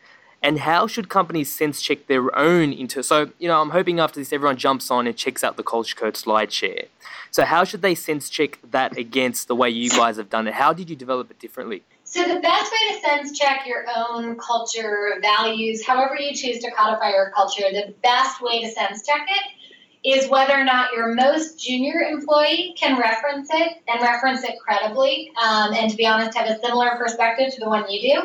And 0.44 0.60
how 0.60 0.88
should 0.88 1.08
companies 1.08 1.50
sense 1.50 1.82
check 1.82 2.08
their 2.08 2.38
own 2.38 2.74
into 2.74 3.02
so 3.02 3.32
you 3.40 3.48
know 3.48 3.62
I'm 3.62 3.70
hoping 3.70 4.02
after 4.02 4.20
this 4.20 4.34
everyone 4.34 4.58
jumps 4.58 4.92
on 4.92 5.08
and 5.08 5.16
checks 5.16 5.42
out 5.42 5.56
the 5.56 5.64
culture 5.64 5.96
code 5.96 6.18
slide 6.18 6.52
share. 6.52 6.84
So 7.32 7.46
how 7.46 7.64
should 7.64 7.82
they 7.82 7.96
sense 7.96 8.30
check 8.30 8.60
that 8.72 8.98
against 8.98 9.48
the 9.48 9.56
way 9.56 9.70
you 9.70 9.90
guys 9.90 10.18
have 10.18 10.30
done 10.30 10.50
it? 10.50 10.56
How 10.56 10.74
did 10.74 10.90
you 10.90 10.98
develop 10.98 11.32
it 11.32 11.40
differently? 11.40 11.82
So 12.04 12.28
the 12.28 12.42
best 12.42 12.74
way 12.74 12.94
to 12.94 13.00
sense 13.00 13.40
check 13.40 13.66
your 13.66 13.86
own 13.96 14.38
culture 14.38 15.14
values, 15.22 15.86
however 15.86 16.18
you 16.20 16.36
choose 16.36 16.60
to 16.60 16.72
codify 16.72 17.12
your 17.12 17.32
culture, 17.34 17.72
the 17.72 17.94
best 18.04 18.42
way 18.42 18.64
to 18.64 18.70
sense 18.70 19.06
check 19.08 19.26
it 19.30 19.67
is 20.04 20.30
whether 20.30 20.54
or 20.54 20.64
not 20.64 20.94
your 20.94 21.14
most 21.14 21.60
junior 21.60 22.02
employee 22.02 22.76
can 22.78 23.00
reference 23.00 23.50
it 23.52 23.78
and 23.88 24.02
reference 24.02 24.44
it 24.44 24.56
credibly, 24.60 25.32
um, 25.42 25.74
and 25.74 25.90
to 25.90 25.98
be 25.98 26.06
honest, 26.06 26.38
have 26.38 26.48
a 26.48 26.60
similar 26.60 26.96
perspective 26.98 27.54
to 27.54 27.60
the 27.60 27.68
one 27.68 27.90
you 27.90 28.14
do. 28.14 28.20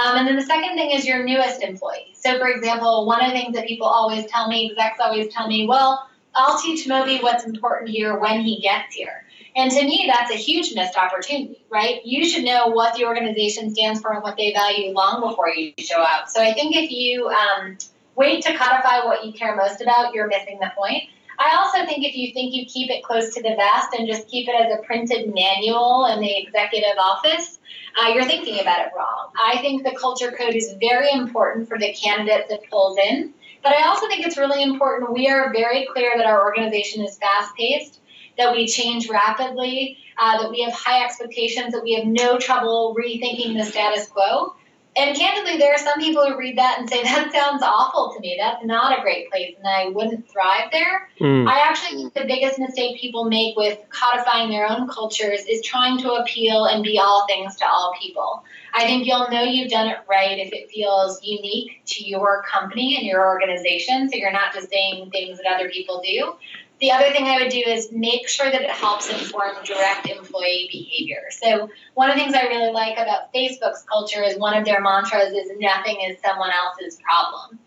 Um, 0.00 0.18
and 0.18 0.28
then 0.28 0.36
the 0.36 0.42
second 0.42 0.76
thing 0.76 0.90
is 0.92 1.06
your 1.06 1.24
newest 1.24 1.62
employee. 1.62 2.14
So, 2.14 2.38
for 2.38 2.48
example, 2.48 3.06
one 3.06 3.24
of 3.24 3.32
the 3.32 3.38
things 3.38 3.54
that 3.54 3.66
people 3.66 3.86
always 3.86 4.24
tell 4.26 4.48
me, 4.48 4.70
execs 4.70 4.98
always 5.00 5.32
tell 5.32 5.46
me, 5.46 5.66
well, 5.66 6.08
I'll 6.34 6.60
teach 6.60 6.86
Moby 6.86 7.18
what's 7.18 7.44
important 7.44 7.90
here 7.90 8.18
when 8.18 8.40
he 8.40 8.60
gets 8.60 8.94
here. 8.94 9.24
And 9.56 9.70
to 9.72 9.82
me, 9.82 10.08
that's 10.12 10.30
a 10.30 10.36
huge 10.36 10.74
missed 10.74 10.96
opportunity, 10.96 11.64
right? 11.70 12.04
You 12.04 12.24
should 12.28 12.44
know 12.44 12.68
what 12.68 12.94
the 12.94 13.04
organization 13.04 13.74
stands 13.74 14.00
for 14.00 14.12
and 14.12 14.22
what 14.22 14.36
they 14.36 14.52
value 14.52 14.92
long 14.92 15.20
before 15.28 15.48
you 15.48 15.72
show 15.78 16.00
up. 16.00 16.28
So 16.28 16.40
I 16.40 16.52
think 16.52 16.76
if 16.76 16.90
you 16.90 17.28
um, 17.28 17.76
wait 18.16 18.42
to 18.44 18.56
codify 18.56 19.04
what 19.04 19.24
you 19.24 19.32
care 19.32 19.56
most 19.56 19.80
about, 19.80 20.14
you're 20.14 20.28
missing 20.28 20.58
the 20.60 20.70
point. 20.76 21.04
I 21.38 21.56
also 21.56 21.86
think 21.86 22.04
if 22.04 22.14
you 22.14 22.34
think 22.34 22.54
you 22.54 22.66
keep 22.66 22.90
it 22.90 23.02
close 23.02 23.34
to 23.34 23.42
the 23.42 23.56
vest 23.56 23.94
and 23.98 24.06
just 24.06 24.28
keep 24.28 24.46
it 24.46 24.54
as 24.54 24.78
a 24.78 24.82
printed 24.82 25.32
manual 25.34 26.06
in 26.06 26.20
the 26.20 26.38
executive 26.38 26.98
office, 26.98 27.58
uh, 27.98 28.08
you're 28.08 28.26
thinking 28.26 28.60
about 28.60 28.80
it 28.80 28.92
wrong. 28.94 29.30
I 29.42 29.56
think 29.58 29.82
the 29.82 29.96
culture 29.98 30.32
code 30.32 30.54
is 30.54 30.74
very 30.78 31.10
important 31.10 31.68
for 31.68 31.78
the 31.78 31.94
candidates 31.94 32.50
that 32.50 32.60
pulls 32.70 32.98
in, 32.98 33.32
but 33.62 33.72
I 33.72 33.88
also 33.88 34.06
think 34.06 34.26
it's 34.26 34.36
really 34.36 34.62
important. 34.62 35.14
We 35.14 35.28
are 35.28 35.50
very 35.50 35.88
clear 35.90 36.12
that 36.16 36.26
our 36.26 36.44
organization 36.44 37.04
is 37.04 37.16
fast 37.16 37.54
paced, 37.56 38.00
that 38.36 38.52
we 38.52 38.66
change 38.66 39.08
rapidly, 39.08 39.96
uh, 40.18 40.42
that 40.42 40.50
we 40.50 40.62
have 40.62 40.74
high 40.74 41.04
expectations, 41.04 41.72
that 41.72 41.82
we 41.82 41.94
have 41.94 42.06
no 42.06 42.38
trouble 42.38 42.94
rethinking 42.98 43.56
the 43.56 43.64
status 43.64 44.08
quo. 44.08 44.54
And 44.96 45.16
candidly, 45.16 45.56
there 45.58 45.72
are 45.72 45.78
some 45.78 46.00
people 46.00 46.26
who 46.26 46.36
read 46.36 46.58
that 46.58 46.80
and 46.80 46.90
say, 46.90 47.02
that 47.04 47.32
sounds 47.32 47.62
awful 47.62 48.12
to 48.14 48.20
me. 48.20 48.36
That's 48.40 48.64
not 48.64 48.98
a 48.98 49.02
great 49.02 49.30
place, 49.30 49.54
and 49.56 49.66
I 49.66 49.88
wouldn't 49.88 50.28
thrive 50.28 50.70
there. 50.72 51.08
Mm. 51.20 51.48
I 51.48 51.60
actually 51.60 52.02
think 52.02 52.14
the 52.14 52.24
biggest 52.24 52.58
mistake 52.58 53.00
people 53.00 53.24
make 53.24 53.56
with 53.56 53.78
codifying 53.90 54.50
their 54.50 54.68
own 54.68 54.88
cultures 54.88 55.44
is 55.48 55.62
trying 55.62 55.98
to 55.98 56.14
appeal 56.14 56.64
and 56.64 56.82
be 56.82 56.98
all 56.98 57.24
things 57.28 57.54
to 57.56 57.66
all 57.66 57.94
people. 58.00 58.42
I 58.74 58.84
think 58.84 59.06
you'll 59.06 59.30
know 59.30 59.42
you've 59.42 59.70
done 59.70 59.88
it 59.88 59.98
right 60.08 60.38
if 60.38 60.52
it 60.52 60.70
feels 60.70 61.20
unique 61.22 61.82
to 61.86 62.04
your 62.04 62.42
company 62.42 62.96
and 62.96 63.06
your 63.06 63.24
organization, 63.26 64.10
so 64.10 64.16
you're 64.16 64.32
not 64.32 64.52
just 64.52 64.70
saying 64.70 65.10
things 65.10 65.38
that 65.38 65.46
other 65.46 65.68
people 65.70 66.02
do. 66.04 66.34
The 66.80 66.90
other 66.90 67.10
thing 67.12 67.24
I 67.24 67.42
would 67.42 67.50
do 67.50 67.58
is 67.58 67.92
make 67.92 68.26
sure 68.26 68.50
that 68.50 68.62
it 68.62 68.70
helps 68.70 69.10
inform 69.10 69.56
direct 69.64 70.08
employee 70.08 70.68
behavior. 70.72 71.24
So 71.30 71.68
one 71.94 72.08
of 72.08 72.16
the 72.16 72.22
things 72.22 72.34
I 72.34 72.44
really 72.44 72.72
like 72.72 72.96
about 72.96 73.32
Facebook's 73.34 73.82
culture 73.82 74.22
is 74.22 74.38
one 74.38 74.56
of 74.56 74.64
their 74.64 74.80
mantras 74.80 75.32
is 75.32 75.50
nothing 75.58 76.00
is 76.00 76.16
someone 76.24 76.50
else's 76.50 76.98
problem. 77.02 77.58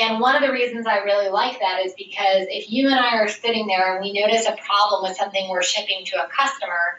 And 0.00 0.20
one 0.20 0.36
of 0.36 0.42
the 0.42 0.52
reasons 0.52 0.86
I 0.86 0.98
really 0.98 1.30
like 1.30 1.58
that 1.60 1.80
is 1.84 1.94
because 1.96 2.46
if 2.50 2.70
you 2.70 2.88
and 2.88 3.00
I 3.00 3.16
are 3.16 3.28
sitting 3.28 3.66
there 3.66 3.94
and 3.94 4.04
we 4.04 4.12
notice 4.12 4.46
a 4.46 4.56
problem 4.64 5.08
with 5.08 5.16
something 5.16 5.48
we're 5.48 5.62
shipping 5.62 6.04
to 6.04 6.22
a 6.22 6.28
customer, 6.28 6.98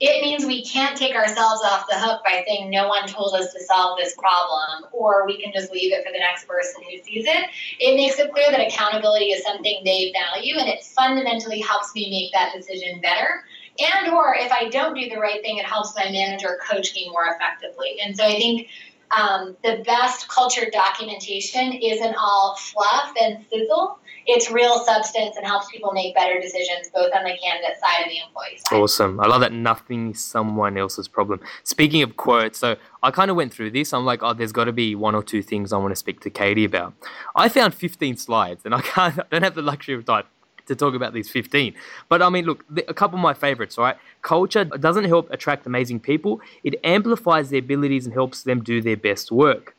it 0.00 0.22
means 0.22 0.46
we 0.46 0.64
can't 0.64 0.96
take 0.96 1.14
ourselves 1.14 1.60
off 1.62 1.86
the 1.86 1.98
hook 1.98 2.22
by 2.24 2.42
saying 2.46 2.70
no 2.70 2.88
one 2.88 3.06
told 3.06 3.34
us 3.34 3.52
to 3.52 3.62
solve 3.62 3.98
this 3.98 4.14
problem 4.14 4.86
or 4.92 5.26
we 5.26 5.40
can 5.40 5.52
just 5.52 5.70
leave 5.70 5.92
it 5.92 6.04
for 6.04 6.10
the 6.10 6.18
next 6.18 6.48
person 6.48 6.82
who 6.82 6.96
sees 7.04 7.26
it. 7.26 7.50
It 7.78 7.96
makes 7.96 8.18
it 8.18 8.32
clear 8.32 8.50
that 8.50 8.66
accountability 8.66 9.26
is 9.26 9.44
something 9.44 9.82
they 9.84 10.10
value 10.12 10.56
and 10.56 10.68
it 10.68 10.82
fundamentally 10.82 11.60
helps 11.60 11.94
me 11.94 12.08
make 12.10 12.32
that 12.32 12.54
decision 12.56 13.02
better. 13.02 13.44
And 13.78 14.12
or 14.12 14.34
if 14.34 14.50
I 14.50 14.70
don't 14.70 14.94
do 14.94 15.06
the 15.08 15.18
right 15.18 15.42
thing, 15.42 15.58
it 15.58 15.66
helps 15.66 15.94
my 15.94 16.10
manager 16.10 16.58
coach 16.66 16.94
me 16.94 17.10
more 17.10 17.26
effectively. 17.34 17.98
And 18.02 18.16
so 18.16 18.24
I 18.24 18.36
think 18.36 18.68
um, 19.10 19.56
the 19.62 19.82
best 19.84 20.28
culture 20.28 20.66
documentation 20.72 21.74
isn't 21.74 22.14
all 22.14 22.56
fluff 22.56 23.12
and 23.20 23.44
sizzle 23.50 23.98
it's 24.30 24.50
real 24.50 24.78
substance 24.84 25.36
and 25.36 25.46
helps 25.46 25.68
people 25.70 25.92
make 25.92 26.14
better 26.14 26.40
decisions 26.40 26.88
both 26.94 27.12
on 27.14 27.24
the 27.24 27.36
candidate 27.42 27.78
side 27.80 28.02
and 28.02 28.10
the 28.10 28.18
employee 28.26 28.58
side. 28.58 28.76
Awesome. 28.76 29.20
I 29.20 29.26
love 29.26 29.40
that 29.40 29.52
nothing 29.52 30.12
is 30.12 30.20
someone 30.20 30.78
else's 30.78 31.08
problem. 31.08 31.40
Speaking 31.64 32.02
of 32.02 32.16
quotes, 32.16 32.58
so 32.58 32.76
I 33.02 33.10
kind 33.10 33.30
of 33.30 33.36
went 33.36 33.52
through 33.52 33.72
this. 33.72 33.92
I'm 33.92 34.04
like, 34.04 34.22
oh, 34.22 34.32
there's 34.32 34.52
got 34.52 34.64
to 34.64 34.72
be 34.72 34.94
one 34.94 35.14
or 35.14 35.22
two 35.22 35.42
things 35.42 35.72
I 35.72 35.78
want 35.78 35.90
to 35.92 35.96
speak 35.96 36.20
to 36.20 36.30
Katie 36.30 36.64
about. 36.64 36.94
I 37.34 37.48
found 37.48 37.74
15 37.74 38.16
slides 38.16 38.62
and 38.64 38.74
I 38.74 38.80
can't, 38.82 39.18
I 39.18 39.24
don't 39.30 39.42
have 39.42 39.54
the 39.54 39.62
luxury 39.62 39.94
of 39.94 40.04
time 40.04 40.24
to 40.66 40.76
talk 40.76 40.94
about 40.94 41.12
these 41.12 41.28
15. 41.28 41.74
But 42.08 42.22
I 42.22 42.28
mean, 42.28 42.44
look, 42.44 42.64
a 42.88 42.94
couple 42.94 43.18
of 43.18 43.22
my 43.22 43.34
favorites, 43.34 43.76
right? 43.76 43.96
Culture 44.22 44.64
doesn't 44.64 45.04
help 45.04 45.30
attract 45.30 45.66
amazing 45.66 46.00
people, 46.00 46.40
it 46.62 46.78
amplifies 46.84 47.50
their 47.50 47.58
abilities 47.58 48.06
and 48.06 48.14
helps 48.14 48.44
them 48.44 48.62
do 48.62 48.80
their 48.80 48.96
best 48.96 49.32
work. 49.32 49.74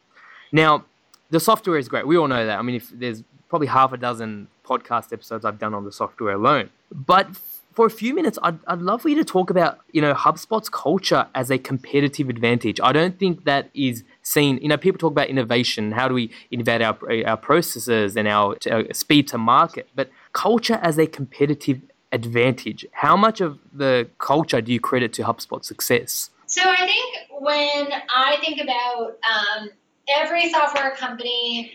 Now, 0.52 0.84
the 1.30 1.40
software 1.40 1.78
is 1.78 1.88
great. 1.88 2.06
We 2.06 2.18
all 2.18 2.28
know 2.28 2.46
that. 2.46 2.60
I 2.60 2.62
mean, 2.62 2.76
if 2.76 2.90
there's 2.90 3.24
probably 3.52 3.68
half 3.68 3.92
a 3.92 3.98
dozen 3.98 4.48
podcast 4.66 5.12
episodes 5.12 5.44
I've 5.44 5.60
done 5.60 5.74
on 5.74 5.84
the 5.84 5.92
software 5.92 6.34
alone. 6.34 6.70
But 6.90 7.28
for 7.74 7.86
a 7.86 7.90
few 7.90 8.14
minutes, 8.16 8.40
I'd, 8.42 8.60
I'd 8.66 8.80
love 8.80 9.02
for 9.02 9.10
you 9.10 9.16
to 9.16 9.26
talk 9.26 9.50
about, 9.50 9.80
you 9.92 10.02
know, 10.02 10.14
HubSpot's 10.14 10.70
culture 10.70 11.28
as 11.36 11.52
a 11.52 11.58
competitive 11.58 12.30
advantage. 12.30 12.80
I 12.82 12.94
don't 12.94 13.20
think 13.20 13.44
that 13.44 13.70
is 13.74 14.06
seen, 14.24 14.58
you 14.62 14.70
know, 14.70 14.78
people 14.78 15.00
talk 15.00 15.12
about 15.12 15.28
innovation. 15.28 15.92
How 15.92 16.08
do 16.08 16.14
we 16.14 16.32
innovate 16.50 16.82
our, 16.82 16.98
our 17.28 17.36
processes 17.36 18.16
and 18.16 18.26
our, 18.26 18.56
our 18.72 18.94
speed 18.94 19.28
to 19.30 19.38
market? 19.38 19.90
But 19.96 20.10
culture 20.32 20.80
as 20.82 20.98
a 20.98 21.06
competitive 21.06 21.82
advantage, 22.14 22.86
how 22.94 23.18
much 23.18 23.42
of 23.42 23.60
the 23.74 24.08
culture 24.18 24.62
do 24.62 24.72
you 24.72 24.80
credit 24.80 25.12
to 25.14 25.24
HubSpot's 25.24 25.68
success? 25.68 26.30
So 26.46 26.62
I 26.66 26.86
think 26.86 27.10
when 27.38 27.88
I 28.16 28.38
think 28.40 28.62
about 28.62 29.18
um, 29.34 29.70
every 30.08 30.50
software 30.52 30.92
company 30.96 31.74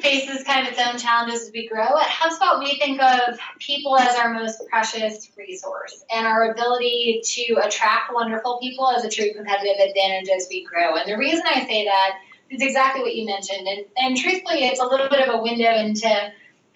faces 0.00 0.44
kind 0.44 0.66
of 0.66 0.72
its 0.72 0.80
own 0.80 0.98
challenges 0.98 1.42
as 1.42 1.52
we 1.52 1.68
grow. 1.68 1.82
At 1.82 2.06
HubSpot, 2.06 2.58
we 2.58 2.78
think 2.78 3.00
of 3.02 3.38
people 3.58 3.98
as 3.98 4.16
our 4.16 4.32
most 4.32 4.62
precious 4.68 5.30
resource 5.36 6.04
and 6.10 6.26
our 6.26 6.52
ability 6.52 7.20
to 7.22 7.54
attract 7.62 8.12
wonderful 8.12 8.58
people 8.62 8.90
as 8.90 9.04
a 9.04 9.10
true 9.10 9.32
competitive 9.34 9.76
advantage 9.86 10.28
as 10.30 10.46
we 10.50 10.64
grow. 10.64 10.96
And 10.96 11.10
the 11.10 11.18
reason 11.18 11.42
I 11.46 11.66
say 11.66 11.84
that 11.84 12.18
is 12.50 12.62
exactly 12.62 13.02
what 13.02 13.14
you 13.14 13.26
mentioned. 13.26 13.66
And, 13.66 13.84
and 13.96 14.16
truthfully, 14.16 14.64
it's 14.64 14.80
a 14.80 14.86
little 14.86 15.08
bit 15.08 15.26
of 15.28 15.34
a 15.34 15.42
window 15.42 15.74
into 15.74 16.08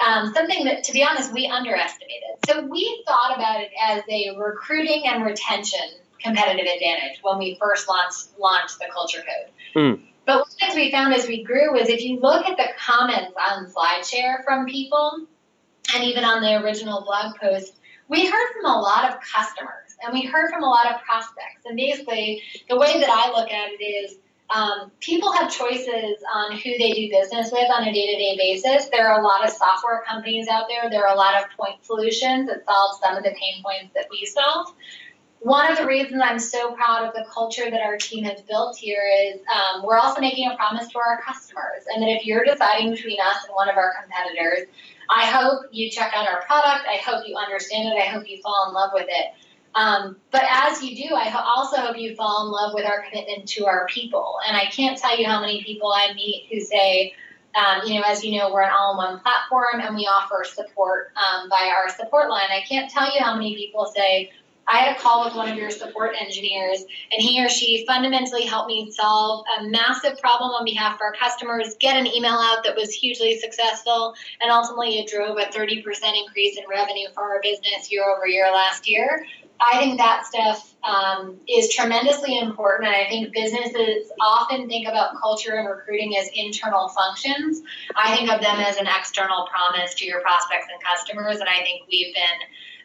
um, 0.07 0.33
something 0.35 0.65
that, 0.65 0.85
to 0.85 0.93
be 0.93 1.03
honest, 1.03 1.33
we 1.33 1.47
underestimated. 1.47 2.29
So 2.47 2.67
we 2.67 3.05
thought 3.07 3.37
about 3.37 3.61
it 3.61 3.71
as 3.81 4.03
a 4.09 4.37
recruiting 4.39 5.05
and 5.07 5.25
retention 5.25 5.81
competitive 6.21 6.67
advantage 6.67 7.21
when 7.23 7.39
we 7.39 7.57
first 7.61 7.89
launched, 7.89 8.29
launched 8.39 8.79
the 8.79 8.87
culture 8.93 9.21
code. 9.21 9.53
Mm. 9.77 10.03
But 10.29 10.41
one 10.41 10.51
thing 10.61 10.77
we 10.77 10.93
found 10.93 11.15
as 11.15 11.27
we 11.27 11.43
grew 11.43 11.75
is 11.75 11.89
if 11.89 12.03
you 12.03 12.21
look 12.21 12.45
at 12.45 12.59
the 12.59 12.67
comments 12.79 13.33
on 13.41 13.65
SlideShare 13.65 14.45
from 14.45 14.67
people, 14.67 15.27
and 15.95 16.05
even 16.05 16.23
on 16.23 16.43
the 16.43 16.63
original 16.63 17.03
blog 17.03 17.37
post, 17.37 17.81
we 18.09 18.27
heard 18.27 18.53
from 18.53 18.67
a 18.67 18.79
lot 18.79 19.09
of 19.09 19.19
customers 19.23 19.97
and 20.05 20.13
we 20.13 20.27
heard 20.27 20.51
from 20.51 20.63
a 20.63 20.69
lot 20.69 20.85
of 20.93 21.01
prospects. 21.01 21.65
And 21.65 21.79
basically, 21.79 22.43
the 22.69 22.77
way 22.77 23.01
that 23.01 23.09
I 23.09 23.31
look 23.31 23.51
at 23.51 23.71
it 23.73 23.83
is 23.83 24.19
um, 24.51 24.93
people 25.01 25.33
have 25.33 25.51
choices 25.51 26.23
on 26.35 26.53
who 26.53 26.77
they 26.79 26.93
do 26.93 27.09
business 27.09 27.51
with 27.51 27.71
on 27.71 27.89
a 27.89 27.93
day 27.93 28.13
to 28.13 28.19
day 28.19 28.37
basis. 28.37 28.91
There 28.91 29.09
are 29.09 29.21
a 29.21 29.25
lot 29.25 29.47
of 29.47 29.51
software 29.51 30.05
companies 30.07 30.47
out 30.49 30.67
there, 30.69 30.91
there 30.91 31.07
are 31.07 31.15
a 31.15 31.19
lot 31.19 31.43
of 31.43 31.49
point 31.57 31.83
solutions 31.87 32.51
that 32.51 32.67
solve 32.67 33.01
some 33.03 33.17
of 33.17 33.25
the 33.25 33.31
pain 33.31 33.63
points 33.63 33.95
that 33.95 34.09
we 34.11 34.27
solve 34.27 34.75
one 35.41 35.71
of 35.71 35.79
the 35.79 35.87
reasons 35.87 36.21
I'm 36.25 36.39
so 36.39 36.73
proud 36.73 37.07
of 37.07 37.15
the 37.15 37.25
culture 37.31 37.71
that 37.71 37.81
our 37.81 37.97
team 37.97 38.25
has 38.25 38.41
built 38.43 38.77
here 38.77 39.03
is 39.25 39.41
um, 39.55 39.85
we're 39.85 39.99
also 39.99 40.21
making 40.21 40.51
a 40.51 40.57
promise 40.57 40.89
to 40.89 40.99
our 40.99 41.21
customers. 41.23 41.85
And 41.93 42.03
that 42.03 42.09
if 42.09 42.27
you're 42.27 42.45
deciding 42.45 42.91
between 42.91 43.19
us 43.21 43.45
and 43.45 43.55
one 43.55 43.69
of 43.69 43.77
our 43.77 43.95
competitors, 44.03 44.69
I 45.11 45.27
hope 45.27 45.67
you 45.71 45.91
check 45.91 46.13
out 46.15 46.29
our 46.29 46.43
product. 46.43 46.87
I 46.89 46.97
hope 46.97 47.25
you 47.27 47.37
understand 47.37 47.89
it. 47.89 48.01
I 48.01 48.07
hope 48.07 48.29
you 48.29 48.43
fall 48.43 48.67
in 48.69 48.75
love 48.75 48.91
with 48.93 49.07
it. 49.09 49.35
Um, 49.75 50.17
but 50.33 50.43
as 50.51 50.83
you 50.83 51.09
do, 51.09 51.15
I 51.15 51.33
also 51.57 51.77
hope 51.77 51.97
you 51.97 52.17
fall 52.17 52.47
in 52.47 52.53
love 52.53 52.75
with 52.75 52.85
our 52.85 53.05
commitment 53.09 53.49
to 53.51 53.67
our 53.67 53.87
people. 53.87 54.39
And 54.47 54.57
I 54.57 54.67
can't 54.67 54.99
tell 54.99 55.17
you 55.17 55.27
how 55.27 55.41
many 55.41 55.63
people 55.63 55.93
I 55.93 56.13
meet 56.15 56.49
who 56.51 56.61
say, 56.61 57.15
um, 57.55 57.83
you 57.87 57.95
know, 57.95 58.03
as 58.07 58.25
you 58.25 58.39
know, 58.39 58.53
we're 58.53 58.63
an 58.63 58.73
all-in-one 58.77 59.21
platform 59.21 59.81
and 59.81 59.95
we 59.95 60.03
offer 60.03 60.45
support 60.45 61.13
um, 61.17 61.49
by 61.49 61.73
our 61.75 61.89
support 61.95 62.29
line. 62.29 62.51
I 62.51 62.63
can't 62.69 62.91
tell 62.91 63.07
you 63.15 63.21
how 63.21 63.35
many 63.35 63.55
people 63.55 63.87
say, 63.95 64.33
I 64.69 64.79
had 64.79 64.97
a 64.97 65.01
call 65.01 65.25
with 65.25 65.35
one 65.35 65.49
of 65.49 65.57
your 65.57 65.71
support 65.71 66.15
engineers, 66.21 66.81
and 66.81 67.23
he 67.23 67.43
or 67.43 67.49
she 67.49 67.87
fundamentally 67.87 68.45
helped 68.45 68.69
me 68.69 68.91
solve 68.91 69.45
a 69.59 69.69
massive 69.69 70.19
problem 70.19 70.51
on 70.51 70.65
behalf 70.65 70.97
of 70.97 71.01
our 71.01 71.15
customers, 71.15 71.75
get 71.81 71.97
an 71.97 72.07
email 72.07 72.35
out 72.35 72.65
that 72.65 72.77
was 72.77 72.93
hugely 72.93 73.39
successful, 73.39 74.15
and 74.43 74.51
ultimately 74.51 74.99
it 74.99 75.11
drove 75.11 75.39
a 75.39 75.47
30% 75.47 75.83
increase 76.23 76.59
in 76.59 76.65
revenue 76.69 77.09
for 77.15 77.23
our 77.23 77.41
business 77.41 77.91
year 77.91 78.05
over 78.05 78.27
year 78.27 78.51
last 78.53 78.89
year. 78.89 79.25
I 79.61 79.79
think 79.79 79.99
that 79.99 80.25
stuff 80.25 80.75
um, 80.85 81.41
is 81.49 81.75
tremendously 81.75 82.39
important, 82.39 82.89
and 82.89 82.95
I 82.95 83.09
think 83.09 83.33
businesses 83.33 84.11
often 84.21 84.69
think 84.69 84.87
about 84.87 85.21
culture 85.21 85.55
and 85.55 85.69
recruiting 85.69 86.17
as 86.17 86.29
internal 86.35 86.89
functions. 86.89 87.63
I 87.97 88.15
think 88.15 88.31
of 88.31 88.41
them 88.41 88.61
as 88.61 88.77
an 88.77 88.87
external 88.87 89.49
promise 89.49 89.95
to 89.97 90.07
your 90.07 90.21
prospects 90.21 90.67
and 90.73 90.81
customers, 90.83 91.41
and 91.41 91.49
I 91.49 91.63
think 91.63 91.83
we've 91.91 92.15
been 92.15 92.39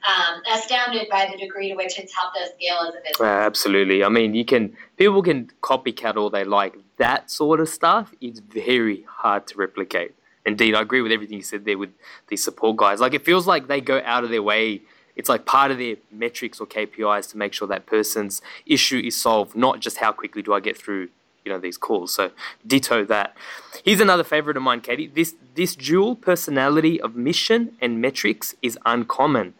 um, 0.07 0.41
astounded 0.51 1.07
by 1.09 1.29
the 1.31 1.37
degree 1.37 1.69
to 1.69 1.75
which 1.75 1.97
it's 1.97 2.13
helped 2.13 2.37
us 2.37 2.49
scale 2.55 2.79
as 2.81 2.95
a 2.95 2.97
business. 2.97 3.19
Uh, 3.19 3.25
absolutely. 3.25 4.03
I 4.03 4.09
mean, 4.09 4.33
you 4.33 4.45
can 4.45 4.75
people 4.97 5.21
can 5.21 5.51
copycat 5.61 6.15
all 6.15 6.29
they 6.29 6.43
like. 6.43 6.75
That 6.97 7.31
sort 7.31 7.59
of 7.59 7.69
stuff 7.69 8.13
is 8.21 8.39
very 8.39 9.05
hard 9.07 9.47
to 9.47 9.57
replicate. 9.57 10.15
Indeed, 10.45 10.75
I 10.75 10.81
agree 10.81 11.01
with 11.01 11.11
everything 11.11 11.37
you 11.37 11.43
said 11.43 11.65
there 11.65 11.77
with 11.77 11.91
the 12.27 12.35
support 12.35 12.77
guys. 12.77 12.99
Like 12.99 13.13
it 13.13 13.23
feels 13.23 13.47
like 13.47 13.67
they 13.67 13.81
go 13.81 14.01
out 14.03 14.23
of 14.23 14.29
their 14.29 14.43
way. 14.43 14.81
It's 15.15 15.29
like 15.29 15.45
part 15.45 15.71
of 15.71 15.77
their 15.77 15.95
metrics 16.11 16.59
or 16.59 16.67
KPIs 16.67 17.29
to 17.31 17.37
make 17.37 17.53
sure 17.53 17.67
that 17.67 17.85
person's 17.85 18.41
issue 18.65 18.99
is 18.99 19.19
solved, 19.19 19.55
not 19.55 19.79
just 19.79 19.97
how 19.97 20.11
quickly 20.11 20.41
do 20.41 20.53
I 20.53 20.59
get 20.59 20.75
through 20.75 21.09
you 21.45 21.51
know 21.51 21.59
these 21.59 21.77
calls. 21.77 22.13
So 22.13 22.31
ditto 22.65 23.05
that. 23.05 23.35
Here's 23.83 23.99
another 23.99 24.23
favorite 24.23 24.57
of 24.57 24.63
mine, 24.63 24.81
Katie. 24.81 25.07
This 25.07 25.35
this 25.55 25.75
dual 25.75 26.15
personality 26.15 26.99
of 26.99 27.15
mission 27.15 27.75
and 27.81 28.01
metrics 28.01 28.55
is 28.61 28.77
uncommon. 28.85 29.53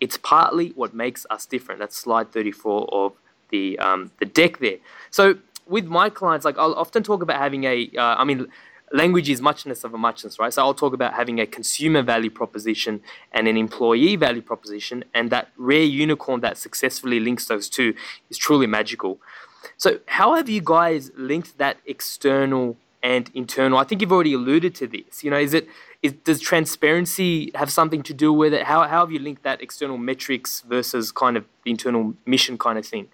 It's 0.00 0.16
partly 0.16 0.70
what 0.70 0.94
makes 0.94 1.26
us 1.30 1.46
different. 1.46 1.80
That's 1.80 1.96
slide 1.96 2.32
34 2.32 2.88
of 2.92 3.12
the 3.50 3.78
um, 3.78 4.12
the 4.18 4.26
deck 4.26 4.58
there. 4.58 4.78
So 5.10 5.38
with 5.66 5.86
my 5.86 6.10
clients, 6.10 6.44
like 6.44 6.58
I'll 6.58 6.74
often 6.74 7.02
talk 7.02 7.22
about 7.22 7.38
having 7.38 7.64
a, 7.64 7.90
uh, 7.96 8.16
I 8.16 8.24
mean, 8.24 8.48
language 8.92 9.30
is 9.30 9.40
muchness 9.40 9.84
of 9.84 9.94
a 9.94 9.98
muchness, 9.98 10.38
right? 10.38 10.52
So 10.52 10.62
I'll 10.62 10.74
talk 10.74 10.92
about 10.92 11.14
having 11.14 11.40
a 11.40 11.46
consumer 11.46 12.02
value 12.02 12.30
proposition 12.30 13.00
and 13.32 13.46
an 13.46 13.56
employee 13.56 14.16
value 14.16 14.42
proposition, 14.42 15.04
and 15.14 15.30
that 15.30 15.48
rare 15.56 15.82
unicorn 15.82 16.40
that 16.40 16.58
successfully 16.58 17.20
links 17.20 17.46
those 17.46 17.68
two 17.68 17.94
is 18.28 18.36
truly 18.36 18.66
magical. 18.66 19.20
So 19.76 20.00
how 20.06 20.34
have 20.34 20.48
you 20.48 20.60
guys 20.62 21.10
linked 21.16 21.58
that 21.58 21.78
external 21.86 22.76
and 23.02 23.30
internal? 23.34 23.78
I 23.78 23.84
think 23.84 24.00
you've 24.00 24.12
already 24.12 24.34
alluded 24.34 24.74
to 24.76 24.86
this. 24.86 25.22
You 25.22 25.30
know, 25.30 25.38
is 25.38 25.54
it 25.54 25.68
is, 26.02 26.12
does 26.24 26.40
transparency 26.40 27.50
have 27.54 27.70
something 27.70 28.02
to 28.04 28.14
do 28.14 28.32
with 28.32 28.54
it? 28.54 28.64
How, 28.64 28.82
how 28.88 29.00
have 29.00 29.12
you 29.12 29.18
linked 29.18 29.42
that 29.42 29.60
external 29.60 29.98
metrics 29.98 30.62
versus 30.62 31.12
kind 31.12 31.36
of 31.36 31.44
internal 31.64 32.14
mission 32.26 32.56
kind 32.58 32.78
of 32.78 32.86
thing? 32.86 33.08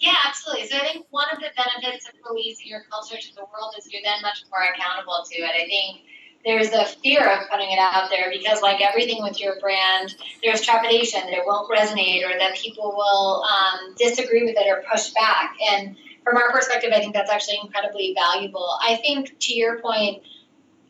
Yeah, 0.00 0.16
absolutely. 0.26 0.66
So 0.66 0.78
I 0.78 0.80
think 0.80 1.06
one 1.10 1.26
of 1.32 1.38
the 1.38 1.48
benefits 1.56 2.08
of 2.08 2.14
releasing 2.28 2.66
your 2.66 2.82
culture 2.90 3.16
to 3.16 3.34
the 3.34 3.42
world 3.42 3.74
is 3.78 3.92
you're 3.92 4.02
then 4.02 4.20
much 4.22 4.44
more 4.50 4.62
accountable 4.74 5.24
to 5.30 5.36
it. 5.38 5.50
I 5.50 5.66
think 5.66 6.02
there's 6.44 6.72
a 6.72 6.86
fear 7.02 7.24
of 7.24 7.48
putting 7.48 7.70
it 7.70 7.78
out 7.78 8.10
there 8.10 8.28
because, 8.32 8.62
like 8.62 8.80
everything 8.80 9.22
with 9.22 9.40
your 9.40 9.60
brand, 9.60 10.16
there's 10.42 10.60
trepidation 10.60 11.20
that 11.20 11.32
it 11.32 11.44
won't 11.46 11.70
resonate 11.70 12.24
or 12.28 12.36
that 12.36 12.56
people 12.56 12.92
will 12.96 13.44
um, 13.44 13.94
disagree 13.96 14.42
with 14.42 14.56
it 14.56 14.66
or 14.66 14.82
push 14.90 15.10
back. 15.10 15.54
And 15.70 15.94
from 16.24 16.36
our 16.36 16.50
perspective, 16.50 16.90
I 16.92 16.98
think 16.98 17.14
that's 17.14 17.30
actually 17.30 17.60
incredibly 17.62 18.12
valuable. 18.14 18.76
I 18.82 18.96
think, 18.96 19.38
to 19.38 19.54
your 19.54 19.80
point, 19.80 20.24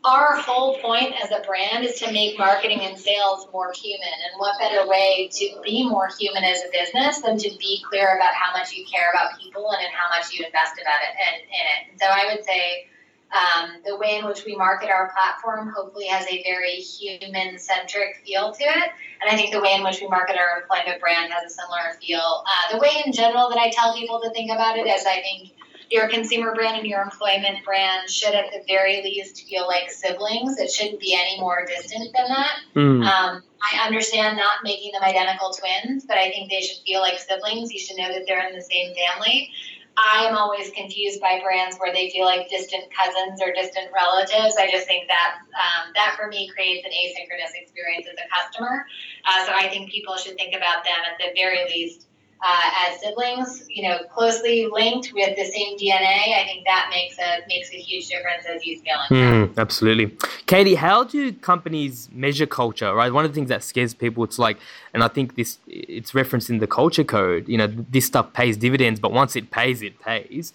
our 0.05 0.35
whole 0.35 0.77
point 0.79 1.13
as 1.23 1.31
a 1.31 1.39
brand 1.45 1.85
is 1.85 1.99
to 1.99 2.11
make 2.11 2.37
marketing 2.37 2.81
and 2.81 2.97
sales 2.97 3.47
more 3.53 3.71
human. 3.71 4.13
And 4.29 4.37
what 4.37 4.59
better 4.59 4.87
way 4.87 5.29
to 5.31 5.61
be 5.63 5.87
more 5.87 6.09
human 6.19 6.43
as 6.43 6.59
a 6.59 6.71
business 6.71 7.21
than 7.21 7.37
to 7.37 7.49
be 7.57 7.83
clear 7.89 8.15
about 8.17 8.33
how 8.33 8.51
much 8.57 8.73
you 8.73 8.85
care 8.85 9.11
about 9.11 9.39
people 9.39 9.71
and 9.71 9.81
in 9.81 9.91
how 9.91 10.09
much 10.09 10.33
you 10.33 10.45
invest 10.45 10.73
about 10.81 10.99
it 11.07 11.15
and 11.15 11.41
in 11.41 11.49
it. 11.49 11.91
And 11.91 12.01
so 12.01 12.07
I 12.07 12.33
would 12.33 12.43
say 12.43 12.87
um, 13.33 13.81
the 13.85 13.97
way 13.97 14.17
in 14.17 14.25
which 14.25 14.45
we 14.45 14.55
market 14.55 14.89
our 14.89 15.11
platform 15.11 15.73
hopefully 15.75 16.05
has 16.07 16.25
a 16.27 16.43
very 16.43 16.75
human 16.75 17.57
centric 17.57 18.17
feel 18.25 18.51
to 18.51 18.63
it. 18.63 18.89
And 19.21 19.31
I 19.31 19.35
think 19.35 19.53
the 19.53 19.61
way 19.61 19.73
in 19.73 19.83
which 19.83 20.01
we 20.01 20.07
market 20.07 20.37
our 20.37 20.61
employment 20.61 20.99
brand 20.99 21.31
has 21.31 21.51
a 21.51 21.55
similar 21.55 21.97
feel. 22.01 22.43
Uh, 22.45 22.75
the 22.75 22.79
way 22.79 22.91
in 23.05 23.13
general 23.13 23.49
that 23.49 23.57
I 23.57 23.71
tell 23.71 23.95
people 23.95 24.19
to 24.21 24.29
think 24.31 24.51
about 24.51 24.77
it 24.77 24.85
is 24.85 25.05
I 25.05 25.21
think 25.21 25.51
your 25.89 26.07
consumer 26.09 26.53
brand 26.53 26.77
and 26.77 26.87
your 26.87 27.01
employment 27.01 27.63
brand 27.65 28.09
should 28.09 28.33
at 28.33 28.51
the 28.51 28.63
very 28.67 29.01
least 29.03 29.47
feel 29.47 29.67
like 29.67 29.89
siblings. 29.89 30.57
It 30.59 30.71
shouldn't 30.71 30.99
be 30.99 31.13
any 31.13 31.39
more 31.39 31.65
distant 31.65 32.15
than 32.15 32.27
that. 32.27 32.55
Mm. 32.75 33.05
Um, 33.05 33.43
I 33.61 33.85
understand 33.85 34.37
not 34.37 34.63
making 34.63 34.91
them 34.91 35.03
identical 35.03 35.53
twins, 35.53 36.05
but 36.05 36.17
I 36.17 36.29
think 36.29 36.49
they 36.49 36.61
should 36.61 36.83
feel 36.85 37.01
like 37.01 37.19
siblings. 37.19 37.71
You 37.71 37.79
should 37.79 37.97
know 37.97 38.11
that 38.11 38.23
they're 38.27 38.47
in 38.47 38.55
the 38.55 38.61
same 38.61 38.93
family. 38.93 39.51
I 39.95 40.25
am 40.25 40.35
always 40.35 40.71
confused 40.71 41.21
by 41.21 41.39
brands 41.43 41.77
where 41.77 41.93
they 41.93 42.09
feel 42.09 42.25
like 42.25 42.49
distant 42.49 42.85
cousins 42.93 43.39
or 43.41 43.53
distant 43.53 43.89
relatives. 43.93 44.55
I 44.57 44.69
just 44.71 44.87
think 44.87 45.07
that 45.07 45.37
um, 45.53 45.93
that 45.93 46.15
for 46.17 46.27
me 46.27 46.49
creates 46.49 46.85
an 46.85 46.91
asynchronous 46.91 47.53
experience 47.53 48.07
as 48.09 48.17
a 48.17 48.27
customer. 48.33 48.85
Uh, 49.25 49.45
so 49.45 49.51
I 49.53 49.69
think 49.69 49.91
people 49.91 50.17
should 50.17 50.35
think 50.35 50.55
about 50.55 50.83
them 50.83 50.97
at 51.05 51.17
the 51.19 51.31
very 51.35 51.63
least 51.65 52.07
uh, 52.43 52.89
as 52.89 52.99
siblings, 52.99 53.63
you 53.69 53.87
know, 53.87 53.99
closely 54.13 54.67
linked 54.69 55.13
with 55.13 55.35
the 55.37 55.45
same 55.45 55.77
DNA, 55.77 56.37
I 56.37 56.43
think 56.45 56.65
that 56.65 56.89
makes 56.89 57.17
a 57.17 57.39
makes 57.47 57.71
a 57.71 57.77
huge 57.77 58.07
difference 58.09 58.45
as 58.45 58.65
you 58.65 58.77
scale. 58.77 58.97
Mm, 59.09 59.57
absolutely, 59.57 60.17
Katie. 60.45 60.75
How 60.75 61.05
do 61.05 61.31
companies 61.31 62.09
measure 62.11 62.45
culture? 62.45 62.93
Right, 62.93 63.13
one 63.13 63.23
of 63.23 63.31
the 63.31 63.35
things 63.35 63.47
that 63.47 63.63
scares 63.63 63.93
people, 63.93 64.25
it's 64.25 64.37
like, 64.37 64.57
and 64.93 65.03
I 65.03 65.07
think 65.07 65.35
this 65.35 65.57
it's 65.67 66.13
referenced 66.13 66.49
in 66.49 66.59
the 66.59 66.67
culture 66.67 67.05
code. 67.05 67.47
You 67.47 67.57
know, 67.57 67.67
this 67.67 68.05
stuff 68.05 68.33
pays 68.33 68.57
dividends, 68.57 68.99
but 68.99 69.13
once 69.13 69.37
it 69.37 69.49
pays, 69.49 69.81
it 69.81 69.99
pays. 70.01 70.53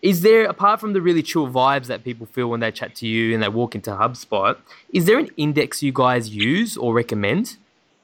Is 0.00 0.20
there, 0.20 0.44
apart 0.44 0.78
from 0.78 0.92
the 0.92 1.02
really 1.02 1.24
chill 1.24 1.48
vibes 1.48 1.86
that 1.86 2.04
people 2.04 2.26
feel 2.26 2.48
when 2.48 2.60
they 2.60 2.70
chat 2.70 2.94
to 2.96 3.06
you 3.08 3.34
and 3.34 3.42
they 3.42 3.48
walk 3.48 3.74
into 3.74 3.90
HubSpot, 3.90 4.56
is 4.92 5.06
there 5.06 5.18
an 5.18 5.30
index 5.36 5.82
you 5.82 5.90
guys 5.90 6.30
use 6.30 6.76
or 6.76 6.94
recommend? 6.94 7.56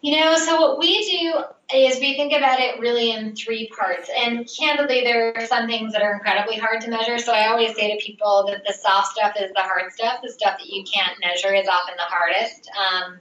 You 0.04 0.20
know, 0.20 0.36
so 0.36 0.60
what 0.60 0.78
we 0.78 1.02
do 1.02 1.74
is 1.74 1.98
we 1.98 2.14
think 2.14 2.34
about 2.34 2.60
it 2.60 2.78
really 2.78 3.12
in 3.12 3.34
three 3.34 3.70
parts. 3.74 4.10
And 4.14 4.46
candidly, 4.46 5.00
there 5.00 5.34
are 5.34 5.46
some 5.46 5.66
things 5.66 5.94
that 5.94 6.02
are 6.02 6.12
incredibly 6.12 6.58
hard 6.58 6.82
to 6.82 6.90
measure. 6.90 7.16
So 7.16 7.32
I 7.32 7.48
always 7.48 7.74
say 7.74 7.90
to 7.90 8.04
people 8.04 8.44
that 8.48 8.64
the 8.66 8.74
soft 8.74 9.12
stuff 9.12 9.32
is 9.40 9.50
the 9.54 9.62
hard 9.62 9.90
stuff. 9.94 10.20
The 10.22 10.30
stuff 10.30 10.58
that 10.58 10.66
you 10.66 10.84
can't 10.84 11.18
measure 11.20 11.54
is 11.54 11.68
often 11.68 11.94
the 11.96 12.02
hardest, 12.02 12.68
um, 12.76 13.18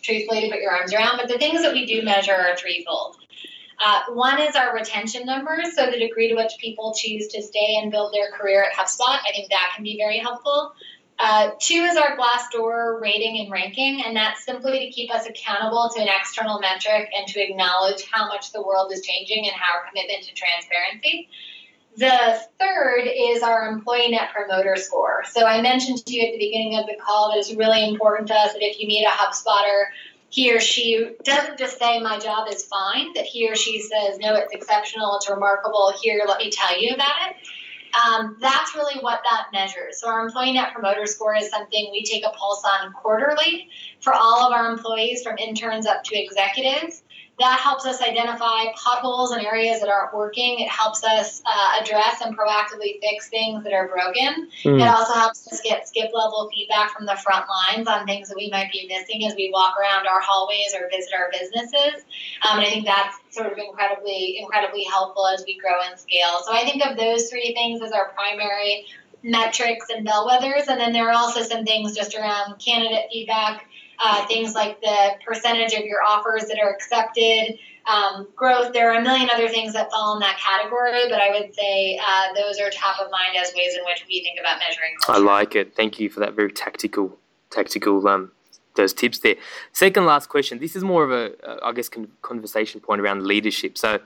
truthfully, 0.00 0.40
to 0.40 0.48
put 0.48 0.62
your 0.62 0.74
arms 0.74 0.94
around. 0.94 1.18
But 1.18 1.28
the 1.28 1.36
things 1.36 1.60
that 1.60 1.74
we 1.74 1.84
do 1.84 2.02
measure 2.02 2.34
are 2.34 2.56
threefold. 2.56 3.18
Uh, 3.84 4.00
one 4.14 4.40
is 4.40 4.56
our 4.56 4.74
retention 4.74 5.26
numbers, 5.26 5.76
so 5.76 5.90
the 5.90 5.98
degree 5.98 6.28
to 6.28 6.34
which 6.34 6.52
people 6.58 6.94
choose 6.94 7.26
to 7.26 7.42
stay 7.42 7.76
and 7.82 7.90
build 7.90 8.14
their 8.14 8.30
career 8.30 8.64
at 8.64 8.72
HubSpot. 8.72 9.18
I 9.20 9.32
think 9.32 9.50
that 9.50 9.72
can 9.74 9.84
be 9.84 9.98
very 9.98 10.16
helpful. 10.16 10.72
Uh, 11.18 11.50
two 11.60 11.74
is 11.74 11.96
our 11.96 12.16
Glassdoor 12.16 13.00
rating 13.00 13.38
and 13.40 13.50
ranking, 13.50 14.02
and 14.04 14.16
that's 14.16 14.44
simply 14.44 14.80
to 14.80 14.90
keep 14.90 15.14
us 15.14 15.26
accountable 15.26 15.90
to 15.94 16.02
an 16.02 16.08
external 16.08 16.58
metric 16.58 17.10
and 17.16 17.28
to 17.28 17.40
acknowledge 17.40 18.04
how 18.10 18.26
much 18.26 18.52
the 18.52 18.62
world 18.62 18.90
is 18.92 19.02
changing 19.02 19.44
and 19.44 19.54
how 19.54 19.78
our 19.78 19.86
commitment 19.88 20.24
to 20.24 20.34
transparency. 20.34 21.28
The 21.96 22.40
third 22.58 23.06
is 23.06 23.42
our 23.42 23.68
employee 23.68 24.10
net 24.10 24.30
promoter 24.34 24.76
score. 24.76 25.24
So 25.30 25.46
I 25.46 25.60
mentioned 25.60 26.04
to 26.06 26.14
you 26.14 26.26
at 26.26 26.32
the 26.32 26.38
beginning 26.38 26.78
of 26.78 26.86
the 26.86 26.96
call 27.00 27.30
that 27.30 27.38
it's 27.38 27.52
really 27.52 27.86
important 27.86 28.28
to 28.28 28.34
us 28.34 28.54
that 28.54 28.62
if 28.62 28.80
you 28.80 28.86
meet 28.86 29.04
a 29.04 29.10
HubSpotter, 29.10 29.84
he 30.30 30.54
or 30.54 30.60
she 30.60 31.10
doesn't 31.22 31.58
just 31.58 31.78
say 31.78 32.00
my 32.00 32.18
job 32.18 32.48
is 32.50 32.64
fine, 32.64 33.12
that 33.12 33.26
he 33.26 33.50
or 33.50 33.54
she 33.54 33.80
says, 33.80 34.18
no, 34.18 34.34
it's 34.34 34.54
exceptional, 34.54 35.16
it's 35.16 35.28
remarkable, 35.28 35.92
here, 36.00 36.22
let 36.26 36.38
me 36.38 36.50
tell 36.50 36.80
you 36.80 36.94
about 36.94 37.28
it. 37.28 37.36
Um, 37.94 38.36
that's 38.40 38.74
really 38.74 39.00
what 39.00 39.20
that 39.24 39.48
measures. 39.52 40.00
So, 40.00 40.08
our 40.08 40.24
employee 40.24 40.52
net 40.52 40.72
promoter 40.72 41.06
score 41.06 41.36
is 41.36 41.50
something 41.50 41.90
we 41.92 42.02
take 42.04 42.24
a 42.24 42.30
pulse 42.30 42.64
on 42.64 42.92
quarterly 42.92 43.68
for 44.00 44.14
all 44.14 44.46
of 44.46 44.52
our 44.52 44.72
employees, 44.72 45.22
from 45.22 45.36
interns 45.38 45.86
up 45.86 46.02
to 46.04 46.16
executives 46.16 47.02
that 47.38 47.60
helps 47.60 47.86
us 47.86 48.02
identify 48.02 48.66
potholes 48.76 49.32
and 49.32 49.44
areas 49.44 49.80
that 49.80 49.88
aren't 49.88 50.14
working. 50.14 50.60
It 50.60 50.68
helps 50.68 51.02
us 51.02 51.42
uh, 51.46 51.80
address 51.80 52.20
and 52.20 52.36
proactively 52.36 53.00
fix 53.00 53.28
things 53.30 53.64
that 53.64 53.72
are 53.72 53.88
broken. 53.88 54.48
Mm. 54.64 54.80
It 54.80 54.88
also 54.88 55.14
helps 55.14 55.50
us 55.50 55.60
get 55.62 55.88
skip 55.88 56.10
level 56.12 56.50
feedback 56.54 56.90
from 56.90 57.06
the 57.06 57.16
front 57.16 57.46
lines 57.48 57.88
on 57.88 58.06
things 58.06 58.28
that 58.28 58.36
we 58.36 58.50
might 58.50 58.70
be 58.70 58.86
missing 58.86 59.24
as 59.26 59.34
we 59.34 59.50
walk 59.52 59.74
around 59.80 60.06
our 60.06 60.20
hallways 60.20 60.74
or 60.74 60.88
visit 60.90 61.12
our 61.14 61.30
businesses. 61.32 62.04
Um, 62.48 62.58
and 62.58 62.66
I 62.66 62.70
think 62.70 62.86
that's 62.86 63.16
sort 63.30 63.50
of 63.50 63.56
incredibly, 63.56 64.38
incredibly 64.38 64.84
helpful 64.84 65.26
as 65.26 65.42
we 65.46 65.58
grow 65.58 65.80
and 65.88 65.98
scale. 65.98 66.40
So 66.44 66.52
I 66.52 66.64
think 66.64 66.84
of 66.84 66.98
those 66.98 67.30
three 67.30 67.54
things 67.54 67.80
as 67.82 67.92
our 67.92 68.10
primary 68.10 68.84
metrics 69.22 69.86
and 69.88 70.06
bellwethers. 70.06 70.68
And 70.68 70.78
then 70.80 70.92
there 70.92 71.08
are 71.08 71.14
also 71.14 71.42
some 71.42 71.64
things 71.64 71.96
just 71.96 72.14
around 72.14 72.58
candidate 72.58 73.06
feedback 73.10 73.68
uh, 74.02 74.26
things 74.26 74.54
like 74.54 74.80
the 74.80 75.12
percentage 75.26 75.72
of 75.74 75.84
your 75.84 76.02
offers 76.06 76.46
that 76.46 76.58
are 76.58 76.70
accepted, 76.70 77.58
um, 77.86 78.28
growth. 78.36 78.72
There 78.72 78.90
are 78.92 78.98
a 78.98 79.02
million 79.02 79.28
other 79.32 79.48
things 79.48 79.72
that 79.74 79.90
fall 79.90 80.14
in 80.14 80.20
that 80.20 80.38
category, 80.38 81.08
but 81.08 81.20
I 81.20 81.30
would 81.30 81.54
say 81.54 81.98
uh, 81.98 82.34
those 82.34 82.58
are 82.58 82.70
top 82.70 83.00
of 83.00 83.10
mind 83.10 83.36
as 83.36 83.52
ways 83.54 83.74
in 83.76 83.84
which 83.84 84.04
we 84.08 84.22
think 84.22 84.38
about 84.40 84.58
measuring. 84.58 84.92
Culture. 85.04 85.20
I 85.20 85.24
like 85.24 85.54
it. 85.54 85.74
Thank 85.76 86.00
you 86.00 86.10
for 86.10 86.20
that 86.20 86.34
very 86.34 86.52
tactical, 86.52 87.16
tactical 87.50 88.06
um, 88.08 88.32
those 88.74 88.92
tips 88.92 89.18
there. 89.20 89.36
Second 89.72 90.06
last 90.06 90.28
question. 90.28 90.58
This 90.58 90.76
is 90.76 90.82
more 90.82 91.04
of 91.04 91.10
a, 91.10 91.46
uh, 91.46 91.68
I 91.68 91.72
guess, 91.72 91.88
con- 91.88 92.08
conversation 92.22 92.80
point 92.80 93.00
around 93.00 93.24
leadership. 93.24 93.76
So 93.76 94.00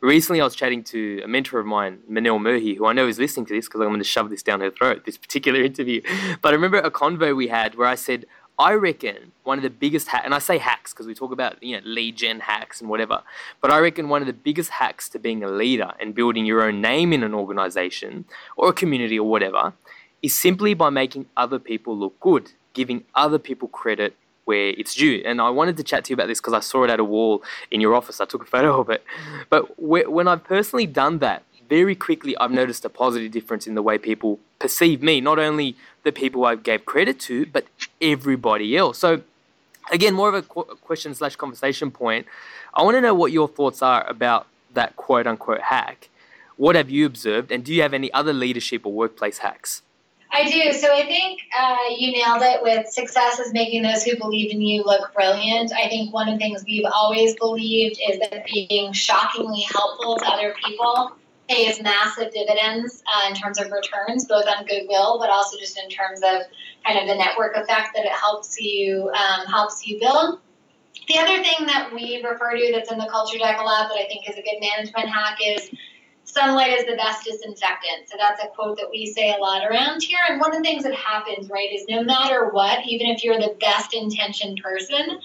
recently 0.00 0.40
I 0.40 0.44
was 0.44 0.54
chatting 0.54 0.84
to 0.84 1.22
a 1.24 1.28
mentor 1.28 1.58
of 1.58 1.66
mine, 1.66 2.00
Manel 2.10 2.38
Murhi, 2.38 2.76
who 2.76 2.86
I 2.86 2.92
know 2.92 3.08
is 3.08 3.18
listening 3.18 3.46
to 3.46 3.54
this 3.54 3.66
because 3.66 3.80
I'm 3.80 3.88
going 3.88 3.98
to 3.98 4.04
shove 4.04 4.30
this 4.30 4.42
down 4.42 4.60
her 4.60 4.70
throat, 4.70 5.04
this 5.04 5.18
particular 5.18 5.60
interview. 5.64 6.02
But 6.42 6.50
I 6.50 6.54
remember 6.54 6.78
a 6.78 6.90
convo 6.90 7.34
we 7.36 7.48
had 7.48 7.74
where 7.74 7.88
I 7.88 7.94
said, 7.94 8.26
I 8.58 8.74
reckon 8.74 9.32
one 9.42 9.58
of 9.58 9.62
the 9.62 9.70
biggest 9.70 10.08
hacks, 10.08 10.24
and 10.24 10.34
I 10.34 10.38
say 10.38 10.58
hacks 10.58 10.92
because 10.92 11.06
we 11.06 11.14
talk 11.14 11.32
about 11.32 11.62
you 11.62 11.76
know 11.76 11.82
lead 11.84 12.16
gen 12.16 12.40
hacks 12.40 12.80
and 12.80 12.88
whatever, 12.88 13.22
but 13.60 13.70
I 13.70 13.78
reckon 13.78 14.08
one 14.08 14.22
of 14.22 14.26
the 14.26 14.32
biggest 14.32 14.70
hacks 14.70 15.08
to 15.10 15.18
being 15.18 15.42
a 15.42 15.48
leader 15.48 15.92
and 15.98 16.14
building 16.14 16.46
your 16.46 16.62
own 16.62 16.80
name 16.80 17.12
in 17.12 17.22
an 17.22 17.34
organization 17.34 18.26
or 18.56 18.68
a 18.68 18.72
community 18.72 19.18
or 19.18 19.28
whatever 19.28 19.72
is 20.22 20.36
simply 20.36 20.72
by 20.72 20.88
making 20.88 21.26
other 21.36 21.58
people 21.58 21.96
look 21.96 22.18
good, 22.20 22.52
giving 22.72 23.04
other 23.14 23.38
people 23.38 23.68
credit 23.68 24.16
where 24.44 24.68
it's 24.68 24.94
due. 24.94 25.22
And 25.24 25.40
I 25.40 25.50
wanted 25.50 25.76
to 25.78 25.82
chat 25.82 26.04
to 26.04 26.10
you 26.10 26.14
about 26.14 26.28
this 26.28 26.40
because 26.40 26.52
I 26.54 26.60
saw 26.60 26.84
it 26.84 26.90
at 26.90 27.00
a 27.00 27.04
wall 27.04 27.42
in 27.70 27.80
your 27.80 27.94
office. 27.94 28.20
I 28.20 28.24
took 28.24 28.42
a 28.42 28.46
photo 28.46 28.80
of 28.80 28.88
it. 28.90 29.04
But 29.50 29.78
when 29.78 30.28
I've 30.28 30.44
personally 30.44 30.86
done 30.86 31.18
that, 31.18 31.42
very 31.68 31.94
quickly 31.94 32.36
I've 32.38 32.50
noticed 32.50 32.84
a 32.84 32.88
positive 32.88 33.32
difference 33.32 33.66
in 33.66 33.74
the 33.74 33.82
way 33.82 33.98
people 33.98 34.40
perceive 34.58 35.02
me, 35.02 35.20
not 35.20 35.38
only 35.38 35.76
the 36.02 36.12
people 36.12 36.44
I 36.44 36.56
gave 36.56 36.84
credit 36.84 37.20
to, 37.20 37.46
but 37.46 37.66
everybody 38.00 38.76
else. 38.76 38.98
So, 38.98 39.22
again, 39.90 40.14
more 40.14 40.28
of 40.28 40.34
a 40.34 40.42
question 40.42 41.14
slash 41.14 41.36
conversation 41.36 41.90
point. 41.90 42.26
I 42.74 42.82
want 42.82 42.96
to 42.96 43.00
know 43.00 43.14
what 43.14 43.32
your 43.32 43.48
thoughts 43.48 43.82
are 43.82 44.06
about 44.08 44.46
that 44.72 44.96
quote 44.96 45.26
unquote 45.26 45.62
hack. 45.62 46.08
What 46.56 46.76
have 46.76 46.90
you 46.90 47.04
observed, 47.06 47.50
and 47.50 47.64
do 47.64 47.74
you 47.74 47.82
have 47.82 47.94
any 47.94 48.12
other 48.12 48.32
leadership 48.32 48.86
or 48.86 48.92
workplace 48.92 49.38
hacks? 49.38 49.82
I 50.30 50.50
do. 50.50 50.72
So 50.72 50.92
I 50.92 51.04
think 51.04 51.40
uh, 51.56 51.76
you 51.96 52.10
nailed 52.12 52.42
it 52.42 52.60
with 52.62 52.88
success 52.88 53.38
is 53.38 53.52
making 53.52 53.82
those 53.82 54.02
who 54.02 54.16
believe 54.16 54.50
in 54.52 54.60
you 54.60 54.82
look 54.82 55.14
brilliant. 55.14 55.72
I 55.72 55.88
think 55.88 56.12
one 56.12 56.28
of 56.28 56.34
the 56.34 56.38
things 56.38 56.64
we've 56.66 56.86
always 56.92 57.36
believed 57.36 58.00
is 58.10 58.18
that 58.18 58.44
being 58.46 58.92
shockingly 58.92 59.60
helpful 59.72 60.16
to 60.16 60.26
other 60.26 60.54
people 60.64 61.12
pays 61.48 61.82
massive 61.82 62.32
dividends 62.32 63.02
uh, 63.06 63.28
in 63.28 63.34
terms 63.34 63.58
of 63.58 63.70
returns, 63.70 64.26
both 64.26 64.46
on 64.46 64.64
goodwill, 64.64 65.18
but 65.20 65.30
also 65.30 65.58
just 65.58 65.78
in 65.78 65.88
terms 65.88 66.20
of 66.20 66.42
kind 66.86 66.98
of 66.98 67.06
the 67.06 67.14
network 67.14 67.56
effect 67.56 67.90
that 67.94 68.04
it 68.04 68.12
helps 68.12 68.60
you 68.60 69.10
um, 69.10 69.46
helps 69.46 69.86
you 69.86 69.98
build. 70.00 70.40
The 71.08 71.18
other 71.18 71.42
thing 71.42 71.66
that 71.66 71.90
we 71.92 72.24
refer 72.24 72.56
to 72.56 72.72
that's 72.72 72.90
in 72.90 72.98
the 72.98 73.08
Culture 73.10 73.38
Deck 73.38 73.58
a 73.60 73.62
lot 73.62 73.88
that 73.90 73.98
I 73.98 74.06
think 74.06 74.28
is 74.28 74.36
a 74.36 74.42
good 74.42 74.60
management 74.60 75.08
hack 75.08 75.38
is 75.44 75.70
sunlight 76.24 76.72
is 76.72 76.86
the 76.86 76.96
best 76.96 77.24
disinfectant. 77.24 78.08
So 78.08 78.16
that's 78.18 78.42
a 78.42 78.48
quote 78.48 78.78
that 78.78 78.88
we 78.90 79.06
say 79.06 79.34
a 79.34 79.36
lot 79.36 79.64
around 79.64 80.02
here. 80.02 80.18
And 80.28 80.40
one 80.40 80.50
of 80.50 80.56
the 80.56 80.62
things 80.62 80.84
that 80.84 80.94
happens, 80.94 81.50
right, 81.50 81.68
is 81.72 81.84
no 81.88 82.02
matter 82.02 82.48
what, 82.50 82.80
even 82.86 83.08
if 83.08 83.22
you're 83.22 83.38
the 83.38 83.54
best 83.60 83.94
intentioned 83.94 84.60
person, 84.62 85.20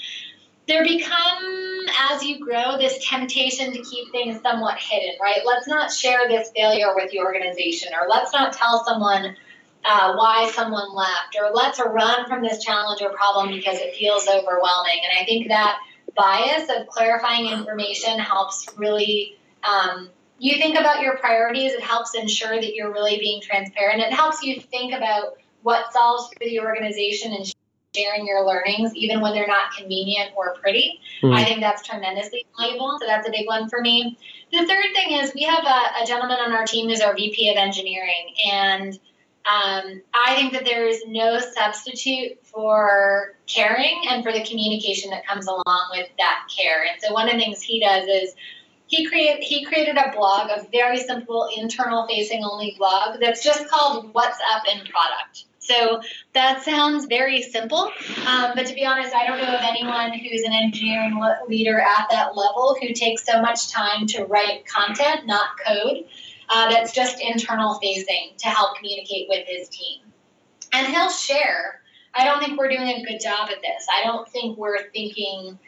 there 0.69 0.83
become 0.83 1.87
as 2.11 2.23
you 2.23 2.39
grow 2.39 2.77
this 2.77 3.03
temptation 3.03 3.73
to 3.73 3.81
keep 3.81 4.11
things 4.11 4.39
somewhat 4.41 4.77
hidden 4.79 5.15
right? 5.21 5.39
Let's 5.43 5.67
not 5.67 5.91
share 5.91 6.29
this 6.29 6.51
failure 6.55 6.93
with 6.95 7.11
the 7.11 7.19
organization 7.19 7.91
or 7.99 8.07
let's 8.07 8.31
not 8.31 8.53
tell 8.53 8.85
someone 8.85 9.35
uh, 9.83 10.13
why 10.13 10.51
someone 10.53 10.93
left 10.93 11.35
or 11.41 11.51
let's 11.51 11.79
run 11.79 12.27
from 12.27 12.43
this 12.43 12.63
challenge 12.63 13.01
or 13.01 13.09
problem 13.13 13.49
because 13.49 13.79
it 13.79 13.95
feels 13.95 14.27
overwhelming. 14.27 14.99
And 15.03 15.19
i 15.19 15.25
think 15.25 15.47
that 15.47 15.79
bias 16.15 16.69
of 16.69 16.87
clarifying 16.87 17.51
information 17.51 18.19
helps 18.19 18.67
really 18.77 19.37
um, 19.63 20.09
you 20.37 20.57
think 20.57 20.79
about 20.79 21.01
your 21.01 21.17
priorities. 21.17 21.73
It 21.73 21.81
helps 21.81 22.13
ensure 22.15 22.61
that 22.61 22.75
you're 22.75 22.93
really 22.93 23.17
being 23.17 23.41
transparent. 23.41 24.01
It 24.01 24.13
helps 24.13 24.43
you 24.43 24.61
think 24.61 24.93
about 24.93 25.37
what 25.63 25.91
solves 25.91 26.31
for 26.33 26.45
the 26.45 26.59
organization 26.61 27.33
and 27.33 27.45
sharing 27.95 28.25
your 28.25 28.45
learnings, 28.45 28.95
even 28.95 29.21
when 29.21 29.33
they're 29.33 29.47
not 29.47 29.71
convenient 29.75 30.31
or 30.35 30.55
pretty. 30.61 30.99
Mm. 31.23 31.35
I 31.35 31.43
think 31.43 31.59
that's 31.59 31.85
tremendously 31.85 32.45
valuable. 32.57 32.97
So 32.99 33.07
that's 33.07 33.27
a 33.27 33.31
big 33.31 33.47
one 33.47 33.69
for 33.69 33.81
me. 33.81 34.17
The 34.51 34.65
third 34.65 34.85
thing 34.93 35.19
is 35.19 35.33
we 35.33 35.43
have 35.43 35.63
a, 35.63 36.03
a 36.03 36.05
gentleman 36.05 36.37
on 36.39 36.51
our 36.53 36.65
team 36.65 36.89
who's 36.89 37.01
our 37.01 37.15
VP 37.15 37.49
of 37.49 37.57
engineering. 37.57 38.33
And 38.51 38.93
um, 39.49 40.01
I 40.13 40.35
think 40.35 40.53
that 40.53 40.65
there 40.65 40.87
is 40.87 41.03
no 41.07 41.39
substitute 41.39 42.37
for 42.43 43.35
caring 43.47 44.03
and 44.09 44.23
for 44.23 44.31
the 44.31 44.43
communication 44.43 45.09
that 45.11 45.25
comes 45.25 45.47
along 45.47 45.89
with 45.91 46.09
that 46.19 46.47
care. 46.55 46.83
And 46.83 47.01
so 47.01 47.13
one 47.13 47.27
of 47.27 47.33
the 47.33 47.39
things 47.39 47.61
he 47.61 47.79
does 47.79 48.07
is 48.07 48.35
he 48.87 49.07
created 49.07 49.43
he 49.43 49.65
created 49.65 49.97
a 49.97 50.11
blog, 50.15 50.49
a 50.49 50.67
very 50.71 50.99
simple 50.99 51.47
internal 51.55 52.07
facing 52.07 52.43
only 52.43 52.75
blog 52.77 53.19
that's 53.19 53.43
just 53.43 53.67
called 53.69 54.13
What's 54.13 54.37
Up 54.53 54.63
in 54.67 54.85
Product. 54.85 55.45
So 55.69 56.01
that 56.33 56.63
sounds 56.63 57.05
very 57.05 57.43
simple, 57.43 57.91
um, 58.25 58.53
but 58.55 58.65
to 58.65 58.73
be 58.73 58.85
honest, 58.85 59.13
I 59.13 59.27
don't 59.27 59.37
know 59.37 59.53
of 59.53 59.61
anyone 59.61 60.13
who's 60.13 60.41
an 60.41 60.51
engineering 60.51 61.21
leader 61.47 61.79
at 61.79 62.07
that 62.09 62.35
level 62.35 62.75
who 62.81 62.91
takes 62.93 63.23
so 63.23 63.39
much 63.39 63.69
time 63.69 64.07
to 64.07 64.25
write 64.25 64.65
content, 64.65 65.27
not 65.27 65.49
code, 65.63 66.05
uh, 66.49 66.71
that's 66.71 66.91
just 66.91 67.21
internal 67.21 67.75
facing 67.75 68.31
to 68.39 68.47
help 68.47 68.77
communicate 68.77 69.27
with 69.29 69.45
his 69.47 69.69
team. 69.69 70.01
And 70.73 70.87
he'll 70.87 71.11
share. 71.11 71.81
I 72.15 72.25
don't 72.25 72.43
think 72.43 72.57
we're 72.57 72.69
doing 72.69 72.87
a 72.87 73.03
good 73.03 73.19
job 73.19 73.49
at 73.51 73.61
this. 73.61 73.85
I 73.93 74.05
don't 74.05 74.27
think 74.27 74.57
we're 74.57 74.89
thinking 74.89 75.59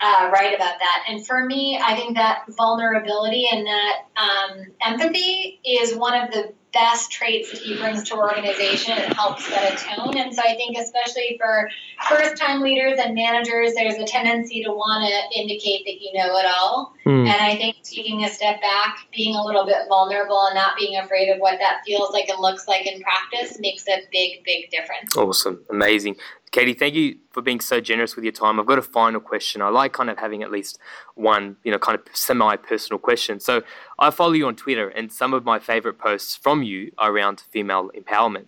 uh, 0.00 0.30
right 0.32 0.54
about 0.54 0.78
that. 0.78 1.04
And 1.08 1.26
for 1.26 1.44
me, 1.46 1.80
I 1.82 1.96
think 1.96 2.16
that 2.16 2.44
vulnerability 2.48 3.48
and 3.50 3.66
that 3.66 4.04
um, 4.16 4.66
empathy 4.82 5.60
is 5.64 5.94
one 5.94 6.20
of 6.20 6.30
the 6.30 6.52
best 6.76 7.10
traits 7.10 7.50
that 7.50 7.60
he 7.60 7.78
brings 7.78 8.02
to 8.04 8.16
organization. 8.16 8.98
It 8.98 9.14
helps 9.14 9.46
set 9.46 9.72
a 9.72 9.76
tone. 9.76 10.16
And 10.18 10.34
so 10.34 10.42
I 10.42 10.54
think, 10.56 10.76
especially 10.76 11.38
for 11.40 11.70
first 12.08 12.36
time 12.36 12.60
leaders 12.60 12.98
and 13.02 13.14
managers, 13.14 13.72
there's 13.74 13.94
a 13.94 14.04
tendency 14.04 14.62
to 14.62 14.70
want 14.70 15.08
to 15.08 15.40
indicate 15.40 15.86
that 15.86 16.02
you 16.02 16.12
know 16.12 16.36
it 16.36 16.46
all. 16.46 16.94
Mm. 17.06 17.28
And 17.28 17.42
I 17.42 17.56
think 17.56 17.76
taking 17.82 18.24
a 18.24 18.28
step 18.28 18.60
back, 18.60 18.98
being 19.14 19.34
a 19.34 19.42
little 19.42 19.64
bit 19.64 19.88
vulnerable, 19.88 20.46
and 20.46 20.54
not 20.54 20.76
being 20.76 20.98
afraid 20.98 21.30
of 21.30 21.38
what 21.38 21.58
that 21.60 21.80
feels 21.86 22.12
like 22.12 22.28
and 22.28 22.40
looks 22.40 22.68
like 22.68 22.86
in 22.86 23.00
practice 23.00 23.58
makes 23.58 23.88
a 23.88 24.02
big, 24.12 24.44
big 24.44 24.70
difference. 24.70 25.16
Awesome. 25.16 25.64
Amazing. 25.70 26.16
Katie, 26.52 26.74
thank 26.74 26.94
you 26.94 27.18
for 27.32 27.42
being 27.42 27.60
so 27.60 27.80
generous 27.80 28.16
with 28.16 28.24
your 28.24 28.32
time. 28.32 28.58
I've 28.58 28.66
got 28.66 28.78
a 28.78 28.82
final 28.82 29.20
question. 29.20 29.60
I 29.60 29.68
like 29.68 29.92
kind 29.92 30.08
of 30.08 30.16
having 30.16 30.42
at 30.42 30.50
least 30.50 30.78
one, 31.14 31.56
you 31.64 31.70
know, 31.70 31.78
kind 31.78 31.98
of 31.98 32.04
semi-personal 32.16 32.98
question. 32.98 33.40
So 33.40 33.62
I 33.98 34.10
follow 34.10 34.32
you 34.32 34.46
on 34.46 34.56
Twitter, 34.56 34.88
and 34.88 35.12
some 35.12 35.34
of 35.34 35.44
my 35.44 35.58
favorite 35.58 35.98
posts 35.98 36.34
from 36.34 36.62
you 36.62 36.92
are 36.96 37.12
around 37.12 37.42
female 37.50 37.90
empowerment, 37.96 38.46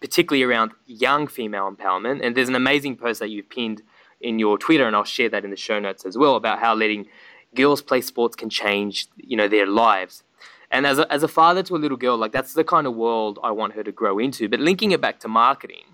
particularly 0.00 0.42
around 0.42 0.72
young 0.86 1.26
female 1.26 1.70
empowerment. 1.70 2.24
And 2.24 2.36
there's 2.36 2.48
an 2.48 2.54
amazing 2.54 2.96
post 2.96 3.20
that 3.20 3.28
you've 3.28 3.50
pinned 3.50 3.82
in 4.20 4.38
your 4.38 4.56
Twitter, 4.56 4.86
and 4.86 4.96
I'll 4.96 5.04
share 5.04 5.28
that 5.28 5.44
in 5.44 5.50
the 5.50 5.56
show 5.56 5.78
notes 5.78 6.06
as 6.06 6.16
well 6.16 6.36
about 6.36 6.60
how 6.60 6.74
letting 6.74 7.08
girls 7.54 7.82
play 7.82 8.00
sports 8.00 8.36
can 8.36 8.48
change, 8.48 9.06
you 9.16 9.36
know, 9.36 9.48
their 9.48 9.66
lives. 9.66 10.22
And 10.70 10.86
as 10.86 10.98
a, 10.98 11.12
as 11.12 11.22
a 11.22 11.28
father 11.28 11.62
to 11.64 11.76
a 11.76 11.78
little 11.78 11.96
girl, 11.96 12.16
like 12.16 12.32
that's 12.32 12.54
the 12.54 12.64
kind 12.64 12.86
of 12.86 12.94
world 12.94 13.38
I 13.42 13.50
want 13.50 13.74
her 13.74 13.82
to 13.82 13.92
grow 13.92 14.18
into. 14.18 14.48
But 14.48 14.60
linking 14.60 14.92
it 14.92 15.00
back 15.00 15.18
to 15.20 15.28
marketing 15.28 15.84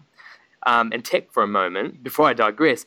um, 0.66 0.90
and 0.92 1.04
tech 1.04 1.32
for 1.32 1.42
a 1.42 1.46
moment 1.48 2.02
before 2.02 2.26
I 2.26 2.34
digress. 2.34 2.84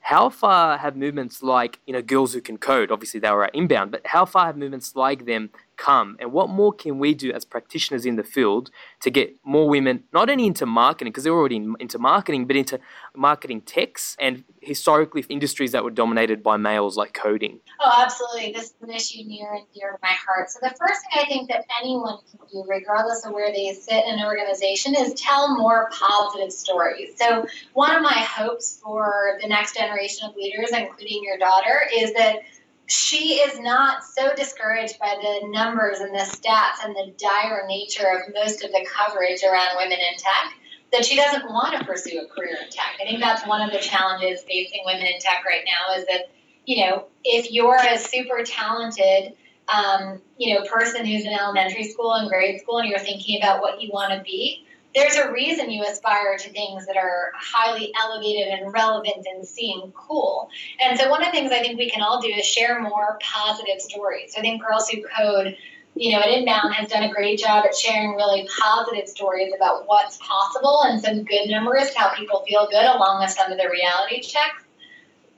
How 0.00 0.28
far 0.28 0.78
have 0.78 0.96
movements 0.96 1.42
like 1.42 1.78
you 1.86 1.92
know 1.92 2.02
girls 2.02 2.34
who 2.34 2.40
can 2.40 2.58
code? 2.58 2.90
Obviously, 2.90 3.20
they 3.20 3.30
were 3.30 3.44
at 3.44 3.54
inbound, 3.54 3.92
but 3.92 4.06
how 4.06 4.24
far 4.24 4.46
have 4.46 4.56
movements 4.56 4.94
like 4.96 5.24
them 5.26 5.50
come? 5.76 6.16
And 6.20 6.32
what 6.32 6.48
more 6.48 6.72
can 6.72 6.98
we 6.98 7.14
do 7.14 7.32
as 7.32 7.44
practitioners 7.44 8.06
in 8.06 8.16
the 8.16 8.24
field 8.24 8.70
to 9.00 9.10
get 9.10 9.34
more 9.44 9.68
women 9.68 10.04
not 10.12 10.30
only 10.30 10.46
into 10.46 10.66
marketing, 10.66 11.12
because 11.12 11.24
they're 11.24 11.32
already 11.32 11.56
in, 11.56 11.74
into 11.80 11.98
marketing, 11.98 12.46
but 12.46 12.56
into 12.56 12.78
marketing 13.14 13.62
techs 13.62 14.16
and 14.20 14.44
historically 14.60 15.24
industries 15.28 15.72
that 15.72 15.84
were 15.84 15.90
dominated 15.90 16.42
by 16.42 16.56
males 16.56 16.96
like 16.96 17.12
coding? 17.12 17.60
Oh, 17.80 18.02
absolutely. 18.04 18.52
This 18.52 18.66
is 18.66 18.74
an 18.80 18.90
issue 18.90 19.24
near 19.24 19.52
and 19.52 19.66
dear 19.74 19.92
to 19.92 19.98
my 20.02 20.14
heart. 20.26 20.50
So, 20.50 20.60
the 20.62 20.74
first 20.78 21.00
thing 21.02 21.22
I 21.22 21.26
think 21.26 21.50
that 21.50 21.64
anyone 21.80 22.18
can 22.30 22.40
do, 22.50 22.64
regardless 22.68 23.24
of 23.26 23.32
where 23.32 23.52
they 23.52 23.72
sit 23.74 24.04
in 24.04 24.18
an 24.18 24.24
organization, 24.24 24.94
is 24.96 25.14
tell 25.14 25.56
more 25.56 25.90
positive 25.92 26.52
stories. 26.52 27.10
So, 27.16 27.46
one 27.74 27.94
of 27.94 28.02
my 28.02 28.18
hopes 28.18 28.80
for 28.82 29.38
the 29.40 29.48
next 29.48 29.76
generation 29.76 30.28
of 30.28 30.36
leaders, 30.36 30.70
including 30.72 31.22
your 31.22 31.38
daughter, 31.38 31.82
is 31.94 32.12
that 32.14 32.40
she 32.86 33.34
is 33.34 33.58
not 33.60 34.04
so 34.04 34.34
discouraged 34.34 34.98
by 34.98 35.16
the 35.20 35.48
numbers 35.48 36.00
and 36.00 36.14
the 36.14 36.24
stats 36.24 36.84
and 36.84 36.94
the 36.94 37.14
dire 37.18 37.64
nature 37.66 38.06
of 38.06 38.34
most 38.34 38.64
of 38.64 38.70
the 38.72 38.86
coverage 38.90 39.42
around 39.42 39.76
women 39.76 39.98
in 39.98 40.18
tech 40.18 40.52
that 40.92 41.04
she 41.04 41.16
doesn't 41.16 41.48
want 41.48 41.78
to 41.78 41.84
pursue 41.84 42.20
a 42.20 42.26
career 42.26 42.56
in 42.62 42.70
tech. 42.70 42.98
I 43.00 43.04
think 43.04 43.20
that's 43.20 43.46
one 43.46 43.62
of 43.62 43.72
the 43.72 43.78
challenges 43.78 44.42
facing 44.42 44.82
women 44.84 45.06
in 45.06 45.18
tech 45.20 45.44
right 45.46 45.64
now 45.64 45.96
is 45.96 46.06
that, 46.06 46.30
you 46.66 46.84
know, 46.84 47.06
if 47.24 47.50
you're 47.50 47.76
a 47.76 47.96
super 47.96 48.42
talented, 48.44 49.32
um, 49.72 50.20
you 50.36 50.54
know, 50.54 50.64
person 50.66 51.06
who's 51.06 51.24
in 51.24 51.32
elementary 51.32 51.84
school 51.84 52.12
and 52.12 52.28
grade 52.28 52.60
school 52.60 52.78
and 52.78 52.88
you're 52.88 52.98
thinking 52.98 53.40
about 53.40 53.62
what 53.62 53.80
you 53.80 53.90
want 53.90 54.12
to 54.12 54.22
be, 54.22 54.66
there's 54.94 55.16
a 55.16 55.32
reason 55.32 55.70
you 55.70 55.84
aspire 55.84 56.36
to 56.36 56.50
things 56.50 56.86
that 56.86 56.96
are 56.96 57.32
highly 57.34 57.92
elevated 58.02 58.48
and 58.48 58.72
relevant 58.72 59.26
and 59.26 59.46
seem 59.46 59.92
cool. 59.92 60.50
And 60.84 60.98
so, 60.98 61.08
one 61.08 61.22
of 61.22 61.26
the 61.26 61.32
things 61.32 61.52
I 61.52 61.60
think 61.60 61.78
we 61.78 61.90
can 61.90 62.02
all 62.02 62.20
do 62.20 62.28
is 62.28 62.44
share 62.44 62.80
more 62.80 63.18
positive 63.22 63.80
stories. 63.80 64.34
I 64.36 64.40
think 64.40 64.62
Girls 64.62 64.88
Who 64.88 65.02
Code, 65.02 65.56
you 65.94 66.12
know, 66.12 66.20
at 66.20 66.28
Inbound 66.28 66.74
has 66.74 66.88
done 66.88 67.04
a 67.04 67.12
great 67.12 67.38
job 67.38 67.64
at 67.64 67.74
sharing 67.74 68.16
really 68.16 68.48
positive 68.60 69.08
stories 69.08 69.52
about 69.54 69.86
what's 69.86 70.18
possible 70.18 70.82
and 70.84 71.00
some 71.00 71.24
good 71.24 71.48
numbers 71.48 71.90
to 71.90 71.98
help 71.98 72.16
people 72.16 72.44
feel 72.46 72.68
good, 72.70 72.84
along 72.84 73.22
with 73.22 73.30
some 73.30 73.50
of 73.50 73.58
the 73.58 73.68
reality 73.70 74.20
checks. 74.20 74.62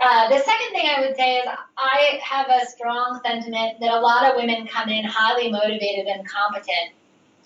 Uh, 0.00 0.28
the 0.28 0.38
second 0.38 0.70
thing 0.72 0.88
I 0.88 1.00
would 1.00 1.16
say 1.16 1.36
is 1.36 1.48
I 1.78 2.20
have 2.22 2.48
a 2.48 2.66
strong 2.66 3.20
sentiment 3.24 3.78
that 3.80 3.92
a 3.92 4.00
lot 4.00 4.28
of 4.28 4.36
women 4.36 4.66
come 4.66 4.88
in 4.88 5.04
highly 5.04 5.50
motivated 5.50 6.06
and 6.06 6.28
competent 6.28 6.92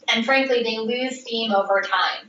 and 0.08 0.24
frankly, 0.24 0.62
they 0.62 0.78
lose 0.78 1.20
steam 1.20 1.52
over 1.52 1.80
time. 1.80 2.28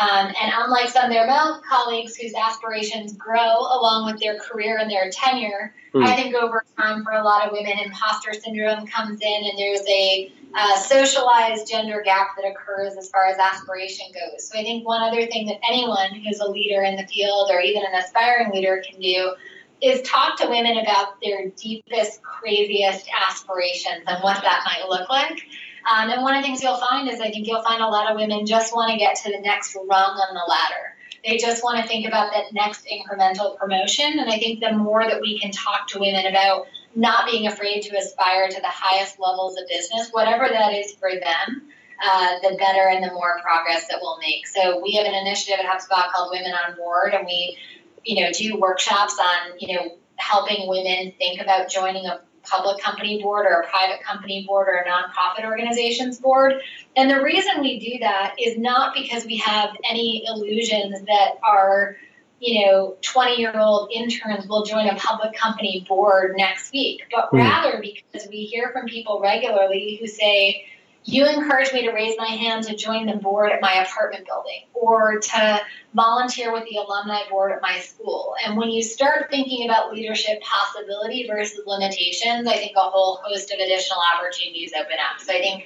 Um, 0.00 0.28
and 0.28 0.52
unlike 0.56 0.88
some 0.88 1.06
of 1.06 1.10
their 1.10 1.26
male 1.26 1.60
colleagues 1.68 2.16
whose 2.16 2.32
aspirations 2.32 3.12
grow 3.14 3.58
along 3.58 4.06
with 4.06 4.20
their 4.20 4.38
career 4.38 4.78
and 4.78 4.90
their 4.90 5.10
tenure, 5.10 5.74
mm. 5.92 6.06
I 6.06 6.14
think 6.14 6.34
over 6.34 6.64
time 6.78 7.04
for 7.04 7.12
a 7.12 7.24
lot 7.24 7.44
of 7.44 7.52
women, 7.52 7.76
imposter 7.84 8.32
syndrome 8.32 8.86
comes 8.86 9.20
in 9.20 9.44
and 9.44 9.58
there's 9.58 9.86
a 9.88 10.32
uh, 10.54 10.76
socialized 10.76 11.68
gender 11.68 12.02
gap 12.04 12.28
that 12.36 12.48
occurs 12.48 12.96
as 12.96 13.10
far 13.10 13.26
as 13.26 13.38
aspiration 13.38 14.06
goes. 14.12 14.48
So 14.48 14.58
I 14.58 14.62
think 14.62 14.86
one 14.86 15.02
other 15.02 15.26
thing 15.26 15.46
that 15.46 15.58
anyone 15.68 16.14
who's 16.14 16.38
a 16.38 16.48
leader 16.48 16.82
in 16.82 16.96
the 16.96 17.06
field 17.06 17.50
or 17.50 17.60
even 17.60 17.82
an 17.82 17.98
aspiring 17.98 18.52
leader 18.52 18.82
can 18.88 19.00
do 19.00 19.34
is 19.82 20.02
talk 20.02 20.38
to 20.38 20.48
women 20.48 20.78
about 20.78 21.20
their 21.22 21.48
deepest, 21.50 22.22
craziest 22.22 23.08
aspirations 23.28 24.04
and 24.06 24.22
what 24.22 24.42
that 24.42 24.62
might 24.66 24.88
look 24.88 25.08
like. 25.08 25.42
Um, 25.88 26.10
and 26.10 26.22
one 26.22 26.34
of 26.34 26.42
the 26.42 26.46
things 26.46 26.62
you'll 26.62 26.76
find 26.76 27.08
is 27.08 27.20
I 27.20 27.30
think 27.30 27.46
you'll 27.46 27.62
find 27.62 27.82
a 27.82 27.86
lot 27.88 28.10
of 28.10 28.16
women 28.16 28.46
just 28.46 28.74
want 28.74 28.90
to 28.92 28.98
get 28.98 29.16
to 29.16 29.30
the 29.30 29.40
next 29.40 29.74
rung 29.74 29.86
on 29.88 30.34
the 30.34 30.44
ladder. 30.48 30.96
They 31.24 31.36
just 31.36 31.62
want 31.62 31.80
to 31.80 31.86
think 31.86 32.06
about 32.06 32.32
that 32.32 32.52
next 32.52 32.86
incremental 32.86 33.58
promotion. 33.58 34.18
And 34.18 34.30
I 34.30 34.38
think 34.38 34.60
the 34.60 34.72
more 34.72 35.04
that 35.04 35.20
we 35.20 35.38
can 35.38 35.50
talk 35.50 35.86
to 35.88 35.98
women 35.98 36.26
about 36.26 36.66
not 36.94 37.30
being 37.30 37.46
afraid 37.46 37.82
to 37.82 37.96
aspire 37.96 38.48
to 38.48 38.60
the 38.60 38.68
highest 38.68 39.18
levels 39.20 39.56
of 39.58 39.68
business, 39.68 40.08
whatever 40.10 40.48
that 40.48 40.72
is 40.72 40.92
for 40.94 41.10
them, 41.10 41.70
uh, 42.02 42.38
the 42.42 42.56
better 42.56 42.88
and 42.88 43.04
the 43.04 43.12
more 43.12 43.38
progress 43.42 43.86
that 43.88 43.98
we'll 44.00 44.18
make. 44.18 44.46
So 44.46 44.80
we 44.82 44.92
have 44.94 45.06
an 45.06 45.14
initiative 45.14 45.64
at 45.64 45.66
HubSpot 45.66 46.10
called 46.10 46.30
Women 46.32 46.52
on 46.52 46.76
Board, 46.76 47.12
and 47.14 47.26
we, 47.26 47.58
you 48.04 48.24
know, 48.24 48.32
do 48.32 48.58
workshops 48.58 49.18
on, 49.18 49.58
you 49.58 49.76
know, 49.76 49.98
helping 50.16 50.68
women 50.68 51.12
think 51.18 51.40
about 51.40 51.68
joining 51.68 52.06
a 52.06 52.20
public 52.50 52.82
company 52.82 53.22
board 53.22 53.46
or 53.46 53.60
a 53.60 53.66
private 53.68 54.02
company 54.02 54.44
board 54.46 54.68
or 54.68 54.74
a 54.74 54.84
nonprofit 54.84 55.44
organization's 55.44 56.18
board. 56.18 56.54
And 56.96 57.10
the 57.10 57.22
reason 57.22 57.60
we 57.60 57.78
do 57.78 57.98
that 58.00 58.34
is 58.38 58.58
not 58.58 58.94
because 58.94 59.24
we 59.24 59.36
have 59.38 59.70
any 59.88 60.24
illusions 60.26 61.00
that 61.06 61.38
our 61.42 61.96
you 62.40 62.64
know 62.66 62.96
20 63.02 63.36
year 63.36 63.52
old 63.58 63.90
interns 63.92 64.46
will 64.48 64.64
join 64.64 64.88
a 64.88 64.96
public 64.96 65.34
company 65.34 65.84
board 65.88 66.34
next 66.36 66.72
week, 66.72 67.02
but 67.12 67.30
mm. 67.30 67.38
rather 67.38 67.80
because 67.80 68.28
we 68.28 68.44
hear 68.44 68.70
from 68.72 68.86
people 68.86 69.20
regularly 69.20 69.98
who 70.00 70.06
say, 70.06 70.66
you 71.04 71.26
encouraged 71.26 71.72
me 71.72 71.82
to 71.86 71.92
raise 71.92 72.14
my 72.18 72.26
hand 72.26 72.64
to 72.64 72.76
join 72.76 73.06
the 73.06 73.14
board 73.14 73.52
at 73.52 73.60
my 73.60 73.84
apartment 73.84 74.26
building 74.26 74.64
or 74.74 75.18
to 75.18 75.60
volunteer 75.94 76.52
with 76.52 76.64
the 76.68 76.76
alumni 76.76 77.20
board 77.30 77.52
at 77.52 77.62
my 77.62 77.78
school. 77.78 78.34
And 78.44 78.56
when 78.56 78.70
you 78.70 78.82
start 78.82 79.30
thinking 79.30 79.68
about 79.68 79.92
leadership 79.92 80.40
possibility 80.42 81.26
versus 81.26 81.60
limitations, 81.66 82.46
I 82.46 82.56
think 82.56 82.72
a 82.76 82.80
whole 82.80 83.20
host 83.22 83.50
of 83.50 83.58
additional 83.58 84.00
opportunities 84.14 84.72
open 84.78 84.96
up. 84.98 85.20
So 85.20 85.32
I 85.32 85.38
think 85.38 85.64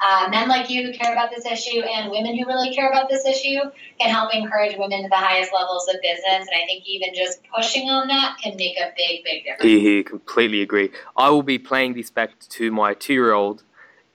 uh, 0.00 0.28
men 0.30 0.48
like 0.48 0.70
you 0.70 0.84
who 0.84 0.92
care 0.92 1.12
about 1.12 1.30
this 1.30 1.46
issue 1.46 1.80
and 1.80 2.10
women 2.10 2.36
who 2.36 2.46
really 2.46 2.74
care 2.74 2.90
about 2.90 3.08
this 3.08 3.24
issue 3.26 3.58
can 3.98 4.10
help 4.10 4.34
encourage 4.34 4.76
women 4.78 5.02
to 5.02 5.08
the 5.08 5.16
highest 5.16 5.52
levels 5.52 5.88
of 5.88 5.96
business. 6.02 6.46
And 6.46 6.62
I 6.62 6.66
think 6.66 6.84
even 6.86 7.14
just 7.14 7.40
pushing 7.54 7.88
on 7.88 8.08
that 8.08 8.36
can 8.42 8.56
make 8.56 8.76
a 8.76 8.92
big, 8.96 9.24
big 9.24 9.44
difference. 9.44 9.64
He, 9.64 10.02
completely 10.04 10.62
agree. 10.62 10.90
I 11.16 11.30
will 11.30 11.42
be 11.42 11.58
playing 11.58 11.94
this 11.94 12.10
back 12.10 12.38
to 12.38 12.70
my 12.70 12.94
two 12.94 13.14
year 13.14 13.32
old 13.32 13.62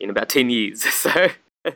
in 0.01 0.09
about 0.09 0.29
10 0.29 0.49
years. 0.49 0.83
So 1.63 1.73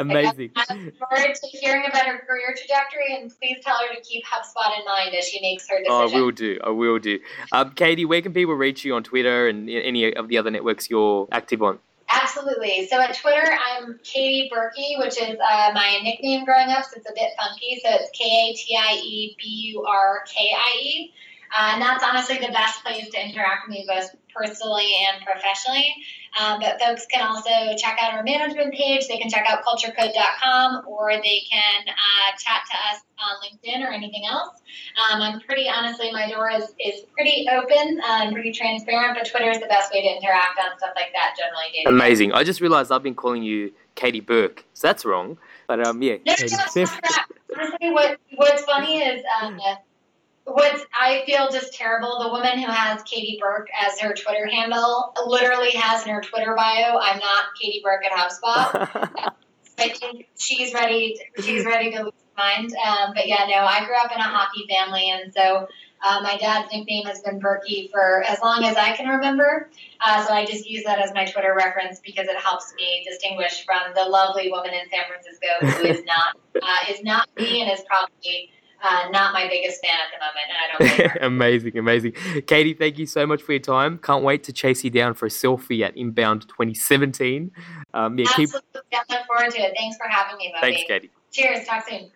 amazing. 0.00 0.52
I 0.56 0.74
look 0.74 0.94
forward 0.96 1.34
to 1.34 1.46
hearing 1.48 1.84
about 1.86 2.06
her 2.06 2.18
career 2.18 2.54
trajectory, 2.56 3.14
and 3.14 3.30
please 3.38 3.58
tell 3.62 3.76
her 3.76 3.94
to 3.94 4.00
keep 4.00 4.24
HubSpot 4.24 4.78
in 4.78 4.86
mind 4.86 5.14
as 5.14 5.26
she 5.28 5.40
makes 5.42 5.68
her 5.68 5.78
decision. 5.78 5.92
Oh, 5.92 6.08
I 6.08 6.18
will 6.18 6.30
do. 6.30 6.58
I 6.64 6.70
will 6.70 6.98
do. 6.98 7.18
Um, 7.52 7.72
Katie, 7.72 8.06
where 8.06 8.22
can 8.22 8.32
people 8.32 8.54
reach 8.54 8.86
you 8.86 8.94
on 8.94 9.02
Twitter 9.02 9.48
and 9.48 9.68
any 9.68 10.14
of 10.14 10.28
the 10.28 10.38
other 10.38 10.50
networks 10.50 10.88
you're 10.88 11.28
active 11.30 11.62
on? 11.62 11.78
Absolutely. 12.08 12.86
So 12.86 13.00
at 13.00 13.14
Twitter, 13.16 13.52
I'm 13.52 14.00
Katie 14.02 14.48
Burkie, 14.52 14.96
which 14.98 15.20
is 15.20 15.36
uh, 15.38 15.70
my 15.74 16.00
nickname 16.02 16.44
growing 16.46 16.70
up, 16.70 16.84
so 16.84 16.96
it's 16.96 17.08
a 17.08 17.12
bit 17.14 17.30
funky. 17.38 17.80
So 17.84 17.90
it's 17.92 18.10
K 18.10 18.24
A 18.24 18.54
T 18.54 18.78
I 18.78 18.94
E 18.94 19.36
B 19.38 19.72
U 19.74 19.84
R 19.84 20.24
K 20.26 20.50
I 20.56 20.78
E. 20.78 21.12
Uh, 21.56 21.70
and 21.72 21.82
that's 21.82 22.04
honestly 22.04 22.36
the 22.36 22.52
best 22.52 22.82
place 22.84 23.08
to 23.10 23.24
interact 23.24 23.68
with 23.68 23.76
me 23.76 23.84
both 23.88 24.10
personally 24.34 24.92
and 25.08 25.24
professionally. 25.24 25.94
Um, 26.38 26.60
but 26.60 26.80
folks 26.80 27.06
can 27.06 27.26
also 27.26 27.50
check 27.76 27.98
out 28.00 28.14
our 28.14 28.22
management 28.22 28.74
page. 28.74 29.08
They 29.08 29.18
can 29.18 29.28
check 29.28 29.44
out 29.48 29.64
culturecode.com 29.64 30.86
or 30.86 31.12
they 31.12 31.42
can 31.50 31.88
uh, 31.88 32.36
chat 32.38 32.62
to 32.70 32.76
us 32.90 33.02
on 33.18 33.36
LinkedIn 33.42 33.84
or 33.84 33.92
anything 33.92 34.24
else. 34.30 34.60
Um, 35.10 35.22
I'm 35.22 35.40
pretty 35.40 35.68
honestly, 35.68 36.12
my 36.12 36.30
door 36.30 36.50
is, 36.50 36.74
is 36.84 37.04
pretty 37.14 37.46
open 37.50 38.00
uh, 38.00 38.24
and 38.24 38.32
pretty 38.32 38.52
transparent, 38.52 39.18
but 39.18 39.28
Twitter 39.28 39.50
is 39.50 39.58
the 39.58 39.66
best 39.66 39.92
way 39.92 40.02
to 40.02 40.08
interact 40.08 40.58
on 40.58 40.78
stuff 40.78 40.92
like 40.94 41.12
that 41.14 41.34
generally. 41.36 41.72
Day 41.72 41.84
Amazing. 41.86 42.32
I 42.32 42.44
just 42.44 42.60
realized 42.60 42.92
I've 42.92 43.02
been 43.02 43.14
calling 43.14 43.42
you 43.42 43.72
Katie 43.94 44.20
Burke, 44.20 44.64
so 44.74 44.86
that's 44.86 45.04
wrong. 45.04 45.38
But 45.66 45.86
um, 45.86 46.02
yeah. 46.02 46.16
No, 46.26 46.34
no, 46.40 46.86
Honestly, 47.56 47.90
what, 47.90 48.18
what's 48.36 48.62
funny 48.64 49.00
is 49.00 49.22
um, 49.42 49.58
What's 50.50 50.84
I 50.94 51.24
feel 51.26 51.48
just 51.50 51.74
terrible. 51.74 52.20
The 52.20 52.28
woman 52.28 52.58
who 52.58 52.70
has 52.70 53.02
Katie 53.02 53.38
Burke 53.40 53.68
as 53.86 53.98
her 54.00 54.14
Twitter 54.14 54.46
handle 54.46 55.12
literally 55.26 55.70
has 55.72 56.06
in 56.06 56.12
her 56.12 56.20
Twitter 56.20 56.54
bio, 56.56 56.98
"I'm 56.98 57.18
not 57.18 57.44
Katie 57.60 57.82
Burke 57.84 58.04
at 58.06 58.12
HubSpot." 58.12 59.32
I 59.78 59.90
think 59.90 60.26
she's 60.36 60.74
ready. 60.74 61.20
she's 61.40 61.64
ready 61.64 61.92
to 61.92 62.04
lose 62.04 62.12
mind. 62.38 62.72
Um, 62.86 63.12
but 63.14 63.26
yeah, 63.26 63.46
no, 63.48 63.56
I 63.56 63.84
grew 63.84 63.96
up 63.96 64.10
in 64.12 64.18
a 64.18 64.22
hockey 64.22 64.66
family, 64.68 65.10
and 65.10 65.32
so 65.34 65.68
uh, 66.02 66.20
my 66.22 66.36
dad's 66.38 66.72
nickname 66.72 67.04
has 67.06 67.20
been 67.20 67.40
Burkie 67.40 67.90
for 67.92 68.22
as 68.22 68.40
long 68.40 68.64
as 68.64 68.76
I 68.76 68.92
can 68.96 69.08
remember. 69.08 69.68
Uh, 70.00 70.24
so 70.24 70.32
I 70.32 70.46
just 70.46 70.68
use 70.68 70.84
that 70.84 71.00
as 71.00 71.12
my 71.12 71.26
Twitter 71.26 71.54
reference 71.54 72.00
because 72.00 72.28
it 72.28 72.36
helps 72.36 72.72
me 72.76 73.04
distinguish 73.08 73.64
from 73.64 73.94
the 73.94 74.04
lovely 74.04 74.50
woman 74.50 74.72
in 74.72 74.88
San 74.88 75.04
Francisco 75.08 75.82
who 75.82 75.88
is 75.88 76.04
not 76.04 76.36
uh, 76.62 76.92
is 76.92 77.02
not 77.02 77.28
me 77.36 77.62
and 77.62 77.70
is 77.70 77.84
probably 77.86 78.50
uh, 78.82 79.08
not 79.10 79.32
my 79.32 79.48
biggest 79.48 79.84
fan 79.84 79.96
at 79.98 80.10
the 80.12 80.18
moment, 80.20 80.98
and 80.98 81.06
I 81.06 81.12
don't. 81.12 81.22
amazing, 81.32 81.76
amazing, 81.78 82.12
Katie. 82.46 82.74
Thank 82.74 82.98
you 82.98 83.06
so 83.06 83.26
much 83.26 83.42
for 83.42 83.52
your 83.52 83.60
time. 83.60 83.98
Can't 83.98 84.22
wait 84.22 84.44
to 84.44 84.52
chase 84.52 84.84
you 84.84 84.90
down 84.90 85.14
for 85.14 85.26
a 85.26 85.30
selfie 85.30 85.84
at 85.84 85.96
Inbound 85.96 86.42
2017. 86.48 87.50
Um, 87.94 88.18
yeah, 88.18 88.24
Absolutely, 88.24 88.60
keep... 88.72 89.00
I 89.10 89.14
look 89.14 89.26
forward 89.26 89.50
to 89.52 89.58
it. 89.58 89.74
Thanks 89.76 89.96
for 89.96 90.08
having 90.08 90.36
me, 90.38 90.52
Moby. 90.54 90.74
Thanks, 90.74 90.88
Katie. 90.88 91.10
Cheers. 91.32 91.66
Talk 91.66 91.88
soon. 91.88 92.10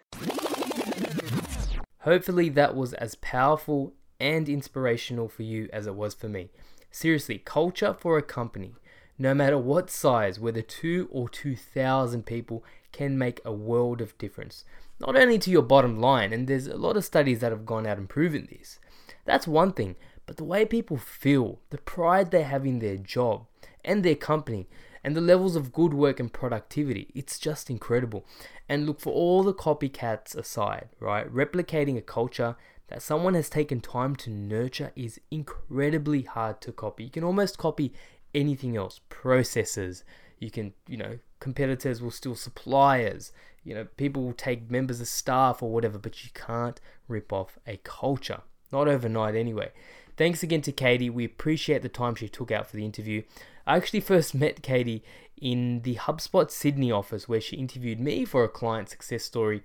Hopefully, 2.01 2.48
that 2.48 2.75
was 2.75 2.94
as 2.94 3.14
powerful 3.16 3.94
and 4.20 4.48
inspirational 4.48 5.29
for 5.29 5.42
you 5.42 5.68
as 5.72 5.87
it 5.87 5.94
was 5.94 6.14
for 6.14 6.29
me. 6.29 6.51
Seriously, 6.90 7.38
culture 7.38 7.94
for 7.98 8.18
a 8.18 8.22
company, 8.22 8.75
no 9.18 9.35
matter 9.35 9.59
what 9.59 9.90
size, 9.90 10.38
whether 10.38 10.62
two 10.62 11.09
or 11.11 11.29
2,000 11.29 12.25
people, 12.25 12.64
can 12.92 13.16
make 13.18 13.40
a 13.44 13.53
world 13.53 14.01
of 14.01 14.16
difference. 14.18 14.64
Not 15.04 15.16
only 15.16 15.36
to 15.40 15.50
your 15.50 15.62
bottom 15.62 15.98
line, 15.98 16.32
and 16.32 16.46
there's 16.46 16.68
a 16.68 16.76
lot 16.76 16.96
of 16.96 17.04
studies 17.04 17.40
that 17.40 17.50
have 17.50 17.66
gone 17.66 17.88
out 17.88 17.98
and 17.98 18.08
proven 18.08 18.46
this. 18.48 18.78
That's 19.24 19.48
one 19.48 19.72
thing, 19.72 19.96
but 20.26 20.36
the 20.36 20.44
way 20.44 20.64
people 20.64 20.96
feel, 20.96 21.58
the 21.70 21.78
pride 21.78 22.30
they 22.30 22.44
have 22.44 22.64
in 22.64 22.78
their 22.78 22.96
job 22.96 23.46
and 23.84 24.04
their 24.04 24.14
company, 24.14 24.68
and 25.02 25.16
the 25.16 25.20
levels 25.20 25.56
of 25.56 25.72
good 25.72 25.92
work 25.92 26.20
and 26.20 26.32
productivity, 26.32 27.10
it's 27.16 27.40
just 27.40 27.68
incredible. 27.68 28.24
And 28.68 28.86
look, 28.86 29.00
for 29.00 29.12
all 29.12 29.42
the 29.42 29.52
copycats 29.52 30.36
aside, 30.36 30.90
right, 31.00 31.28
replicating 31.34 31.98
a 31.98 32.02
culture 32.02 32.54
that 32.86 33.02
someone 33.02 33.34
has 33.34 33.48
taken 33.48 33.80
time 33.80 34.14
to 34.16 34.30
nurture 34.30 34.92
is 34.94 35.20
incredibly 35.32 36.22
hard 36.22 36.60
to 36.60 36.70
copy. 36.70 37.02
You 37.04 37.10
can 37.10 37.24
almost 37.24 37.58
copy 37.58 37.92
anything 38.32 38.76
else, 38.76 39.00
processes, 39.08 40.04
you 40.38 40.50
can, 40.50 40.74
you 40.86 40.96
know, 40.96 41.18
competitors 41.40 42.00
will 42.00 42.10
steal 42.10 42.34
suppliers, 42.34 43.32
you 43.64 43.75
know, 43.75 43.87
people 43.96 44.22
will 44.22 44.33
take 44.33 44.70
members 44.70 45.01
of 45.01 45.09
staff 45.09 45.62
or 45.62 45.70
whatever, 45.70 45.98
but 45.98 46.25
you 46.25 46.31
can't 46.35 46.81
rip 47.09 47.33
off 47.33 47.59
a 47.66 47.79
culture. 47.85 48.40
Not 48.72 48.88
overnight 48.88 49.35
anyway. 49.35 49.70
Thanks 50.16 50.42
again 50.42 50.62
to 50.62 50.72
Katie. 50.72 51.11
We 51.11 51.25
appreciate 51.25 51.83
the 51.83 51.88
time 51.88 52.14
she 52.14 52.29
took 52.29 52.51
out 52.51 52.66
for 52.66 52.77
the 52.77 52.85
interview. 52.85 53.22
I 53.66 53.77
actually 53.77 54.01
first 54.01 54.35
met 54.35 54.62
Katie 54.62 55.05
in 55.40 55.83
the 55.83 55.96
HubSpot 55.96 56.51
Sydney 56.51 56.90
office 56.90 57.29
where 57.29 57.40
she 57.40 57.57
interviewed 57.57 58.01
me 58.01 58.25
for 58.25 58.44
a 58.44 58.48
client 58.48 58.88
success 58.88 59.25
story. 59.25 59.62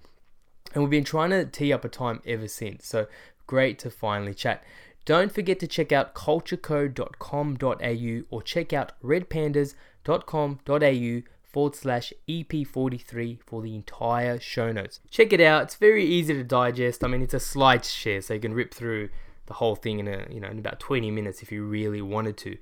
And 0.74 0.84
we've 0.84 0.92
been 0.92 1.04
trying 1.04 1.32
to 1.32 1.46
tee 1.46 1.74
up 1.74 1.86
a 1.86 1.90
time 1.90 2.22
ever 2.26 2.48
since. 2.48 2.88
So 2.88 3.08
great 3.46 3.80
to 3.80 3.90
finally 3.90 4.34
chat. 4.34 4.64
Don't 5.06 5.32
forget 5.32 5.60
to 5.62 5.68
check 5.68 5.92
out 5.92 6.14
culturecode.com.au 6.14 8.22
or 8.30 8.42
check 8.42 8.74
out 8.74 8.92
redpandas.com.au 9.02 11.37
forward 11.58 11.76
slash 11.76 12.14
EP43 12.30 13.40
for 13.44 13.64
the 13.64 13.74
entire 13.74 14.40
show 14.40 14.72
notes. 14.72 15.00
Check 15.10 15.34
it 15.34 15.42
out. 15.42 15.64
It's 15.64 15.74
very 15.74 16.06
easy 16.06 16.36
to 16.36 16.44
digest. 16.44 17.04
I 17.04 17.08
mean, 17.08 17.24
it's 17.24 17.34
a 17.34 17.40
slide 17.40 17.84
share, 17.84 18.22
so 18.22 18.36
you 18.36 18.40
can 18.40 18.54
rip 18.54 18.76
through 18.76 19.10
the 19.48 19.56
whole 19.56 19.76
thing 19.76 19.98
in 19.98 20.08
a 20.08 20.28
you 20.30 20.40
know 20.40 20.50
in 20.50 20.60
about 20.60 20.80
20 20.80 21.10
minutes 21.10 21.42
if 21.42 21.52
you 21.52 21.64
really 21.64 22.00
wanted 22.00 22.38
to. 22.38 22.60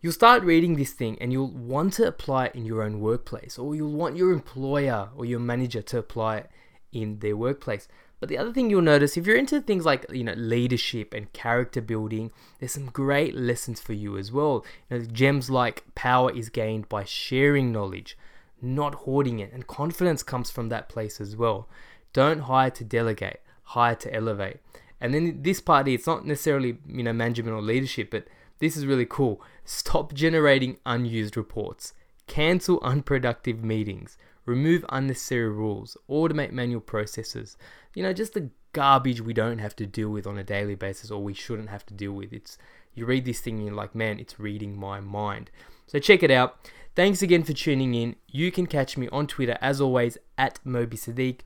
You'll 0.00 0.12
start 0.12 0.44
reading 0.44 0.76
this 0.76 0.92
thing 0.92 1.18
and 1.20 1.32
you'll 1.32 1.50
want 1.50 1.94
to 1.94 2.06
apply 2.06 2.46
it 2.46 2.54
in 2.54 2.64
your 2.64 2.84
own 2.84 3.00
workplace, 3.00 3.58
or 3.58 3.74
you'll 3.74 3.90
want 3.90 4.16
your 4.16 4.30
employer 4.30 5.08
or 5.16 5.24
your 5.24 5.40
manager 5.40 5.82
to 5.82 5.98
apply 5.98 6.36
it 6.36 6.50
in 6.92 7.18
their 7.18 7.36
workplace. 7.36 7.88
But 8.20 8.28
the 8.28 8.38
other 8.38 8.52
thing 8.52 8.70
you'll 8.70 8.80
notice, 8.80 9.16
if 9.16 9.26
you're 9.26 9.36
into 9.36 9.60
things 9.60 9.84
like 9.84 10.06
you 10.12 10.22
know 10.22 10.34
leadership 10.34 11.12
and 11.12 11.32
character 11.32 11.80
building, 11.80 12.30
there's 12.60 12.74
some 12.74 12.90
great 12.90 13.34
lessons 13.34 13.80
for 13.80 13.92
you 13.92 14.16
as 14.16 14.30
well. 14.30 14.64
You 14.88 15.00
know, 15.00 15.04
gems 15.06 15.50
like 15.50 15.82
power 15.96 16.30
is 16.30 16.48
gained 16.48 16.88
by 16.88 17.02
sharing 17.02 17.72
knowledge, 17.72 18.16
not 18.60 18.94
hoarding 18.94 19.38
it, 19.38 19.52
and 19.52 19.66
confidence 19.66 20.22
comes 20.22 20.50
from 20.50 20.68
that 20.68 20.88
place 20.88 21.20
as 21.20 21.36
well. 21.36 21.68
Don't 22.12 22.40
hire 22.40 22.70
to 22.70 22.84
delegate, 22.84 23.40
hire 23.62 23.94
to 23.96 24.14
elevate. 24.14 24.58
And 25.00 25.12
then 25.12 25.42
this 25.42 25.60
party, 25.60 25.94
it's 25.94 26.06
not 26.06 26.26
necessarily 26.26 26.78
you 26.86 27.02
know 27.02 27.12
management 27.12 27.54
or 27.54 27.62
leadership, 27.62 28.10
but 28.10 28.26
this 28.58 28.76
is 28.76 28.86
really 28.86 29.06
cool. 29.06 29.42
Stop 29.64 30.14
generating 30.14 30.78
unused 30.86 31.36
reports. 31.36 31.92
Cancel 32.26 32.80
unproductive 32.82 33.62
meetings 33.62 34.16
remove 34.46 34.84
unnecessary 34.88 35.50
rules, 35.50 35.96
automate 36.08 36.52
manual 36.52 36.80
processes. 36.80 37.56
You 37.94 38.04
know, 38.04 38.12
just 38.12 38.32
the 38.32 38.50
garbage 38.72 39.20
we 39.20 39.34
don't 39.34 39.58
have 39.58 39.76
to 39.76 39.86
deal 39.86 40.08
with 40.08 40.26
on 40.26 40.38
a 40.38 40.44
daily 40.44 40.74
basis 40.74 41.10
or 41.10 41.22
we 41.22 41.34
shouldn't 41.34 41.68
have 41.68 41.84
to 41.86 41.94
deal 41.94 42.12
with. 42.12 42.32
It's 42.32 42.56
you 42.94 43.04
read 43.04 43.24
this 43.26 43.40
thing 43.40 43.56
and 43.56 43.66
you're 43.66 43.74
like, 43.74 43.94
man, 43.94 44.18
it's 44.18 44.40
reading 44.40 44.78
my 44.78 45.00
mind. 45.00 45.50
So 45.86 45.98
check 45.98 46.22
it 46.22 46.30
out. 46.30 46.56
Thanks 46.96 47.20
again 47.20 47.42
for 47.42 47.52
tuning 47.52 47.94
in. 47.94 48.16
You 48.26 48.50
can 48.50 48.66
catch 48.66 48.96
me 48.96 49.06
on 49.12 49.26
Twitter 49.26 49.58
as 49.60 49.82
always 49.82 50.16
at 50.38 50.60
Moby 50.64 50.96
Sadiq. 50.96 51.40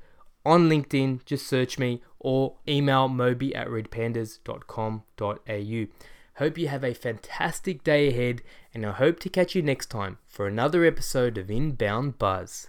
On 0.47 0.71
LinkedIn, 0.71 1.25
just 1.25 1.49
search 1.49 1.77
me 1.77 2.03
or 2.21 2.55
email 2.69 3.09
moby 3.09 3.53
at 3.53 3.67
redpandas.com.au. 3.67 5.87
Hope 6.37 6.57
you 6.57 6.69
have 6.69 6.85
a 6.85 6.95
fantastic 6.95 7.83
day 7.83 8.07
ahead, 8.09 8.43
and 8.73 8.87
I 8.87 8.93
hope 8.93 9.19
to 9.21 9.29
catch 9.29 9.57
you 9.57 9.63
next 9.63 9.87
time 9.87 10.19
for 10.29 10.47
another 10.47 10.85
episode 10.85 11.37
of 11.37 11.51
Inbound 11.51 12.17
Buzz. 12.17 12.69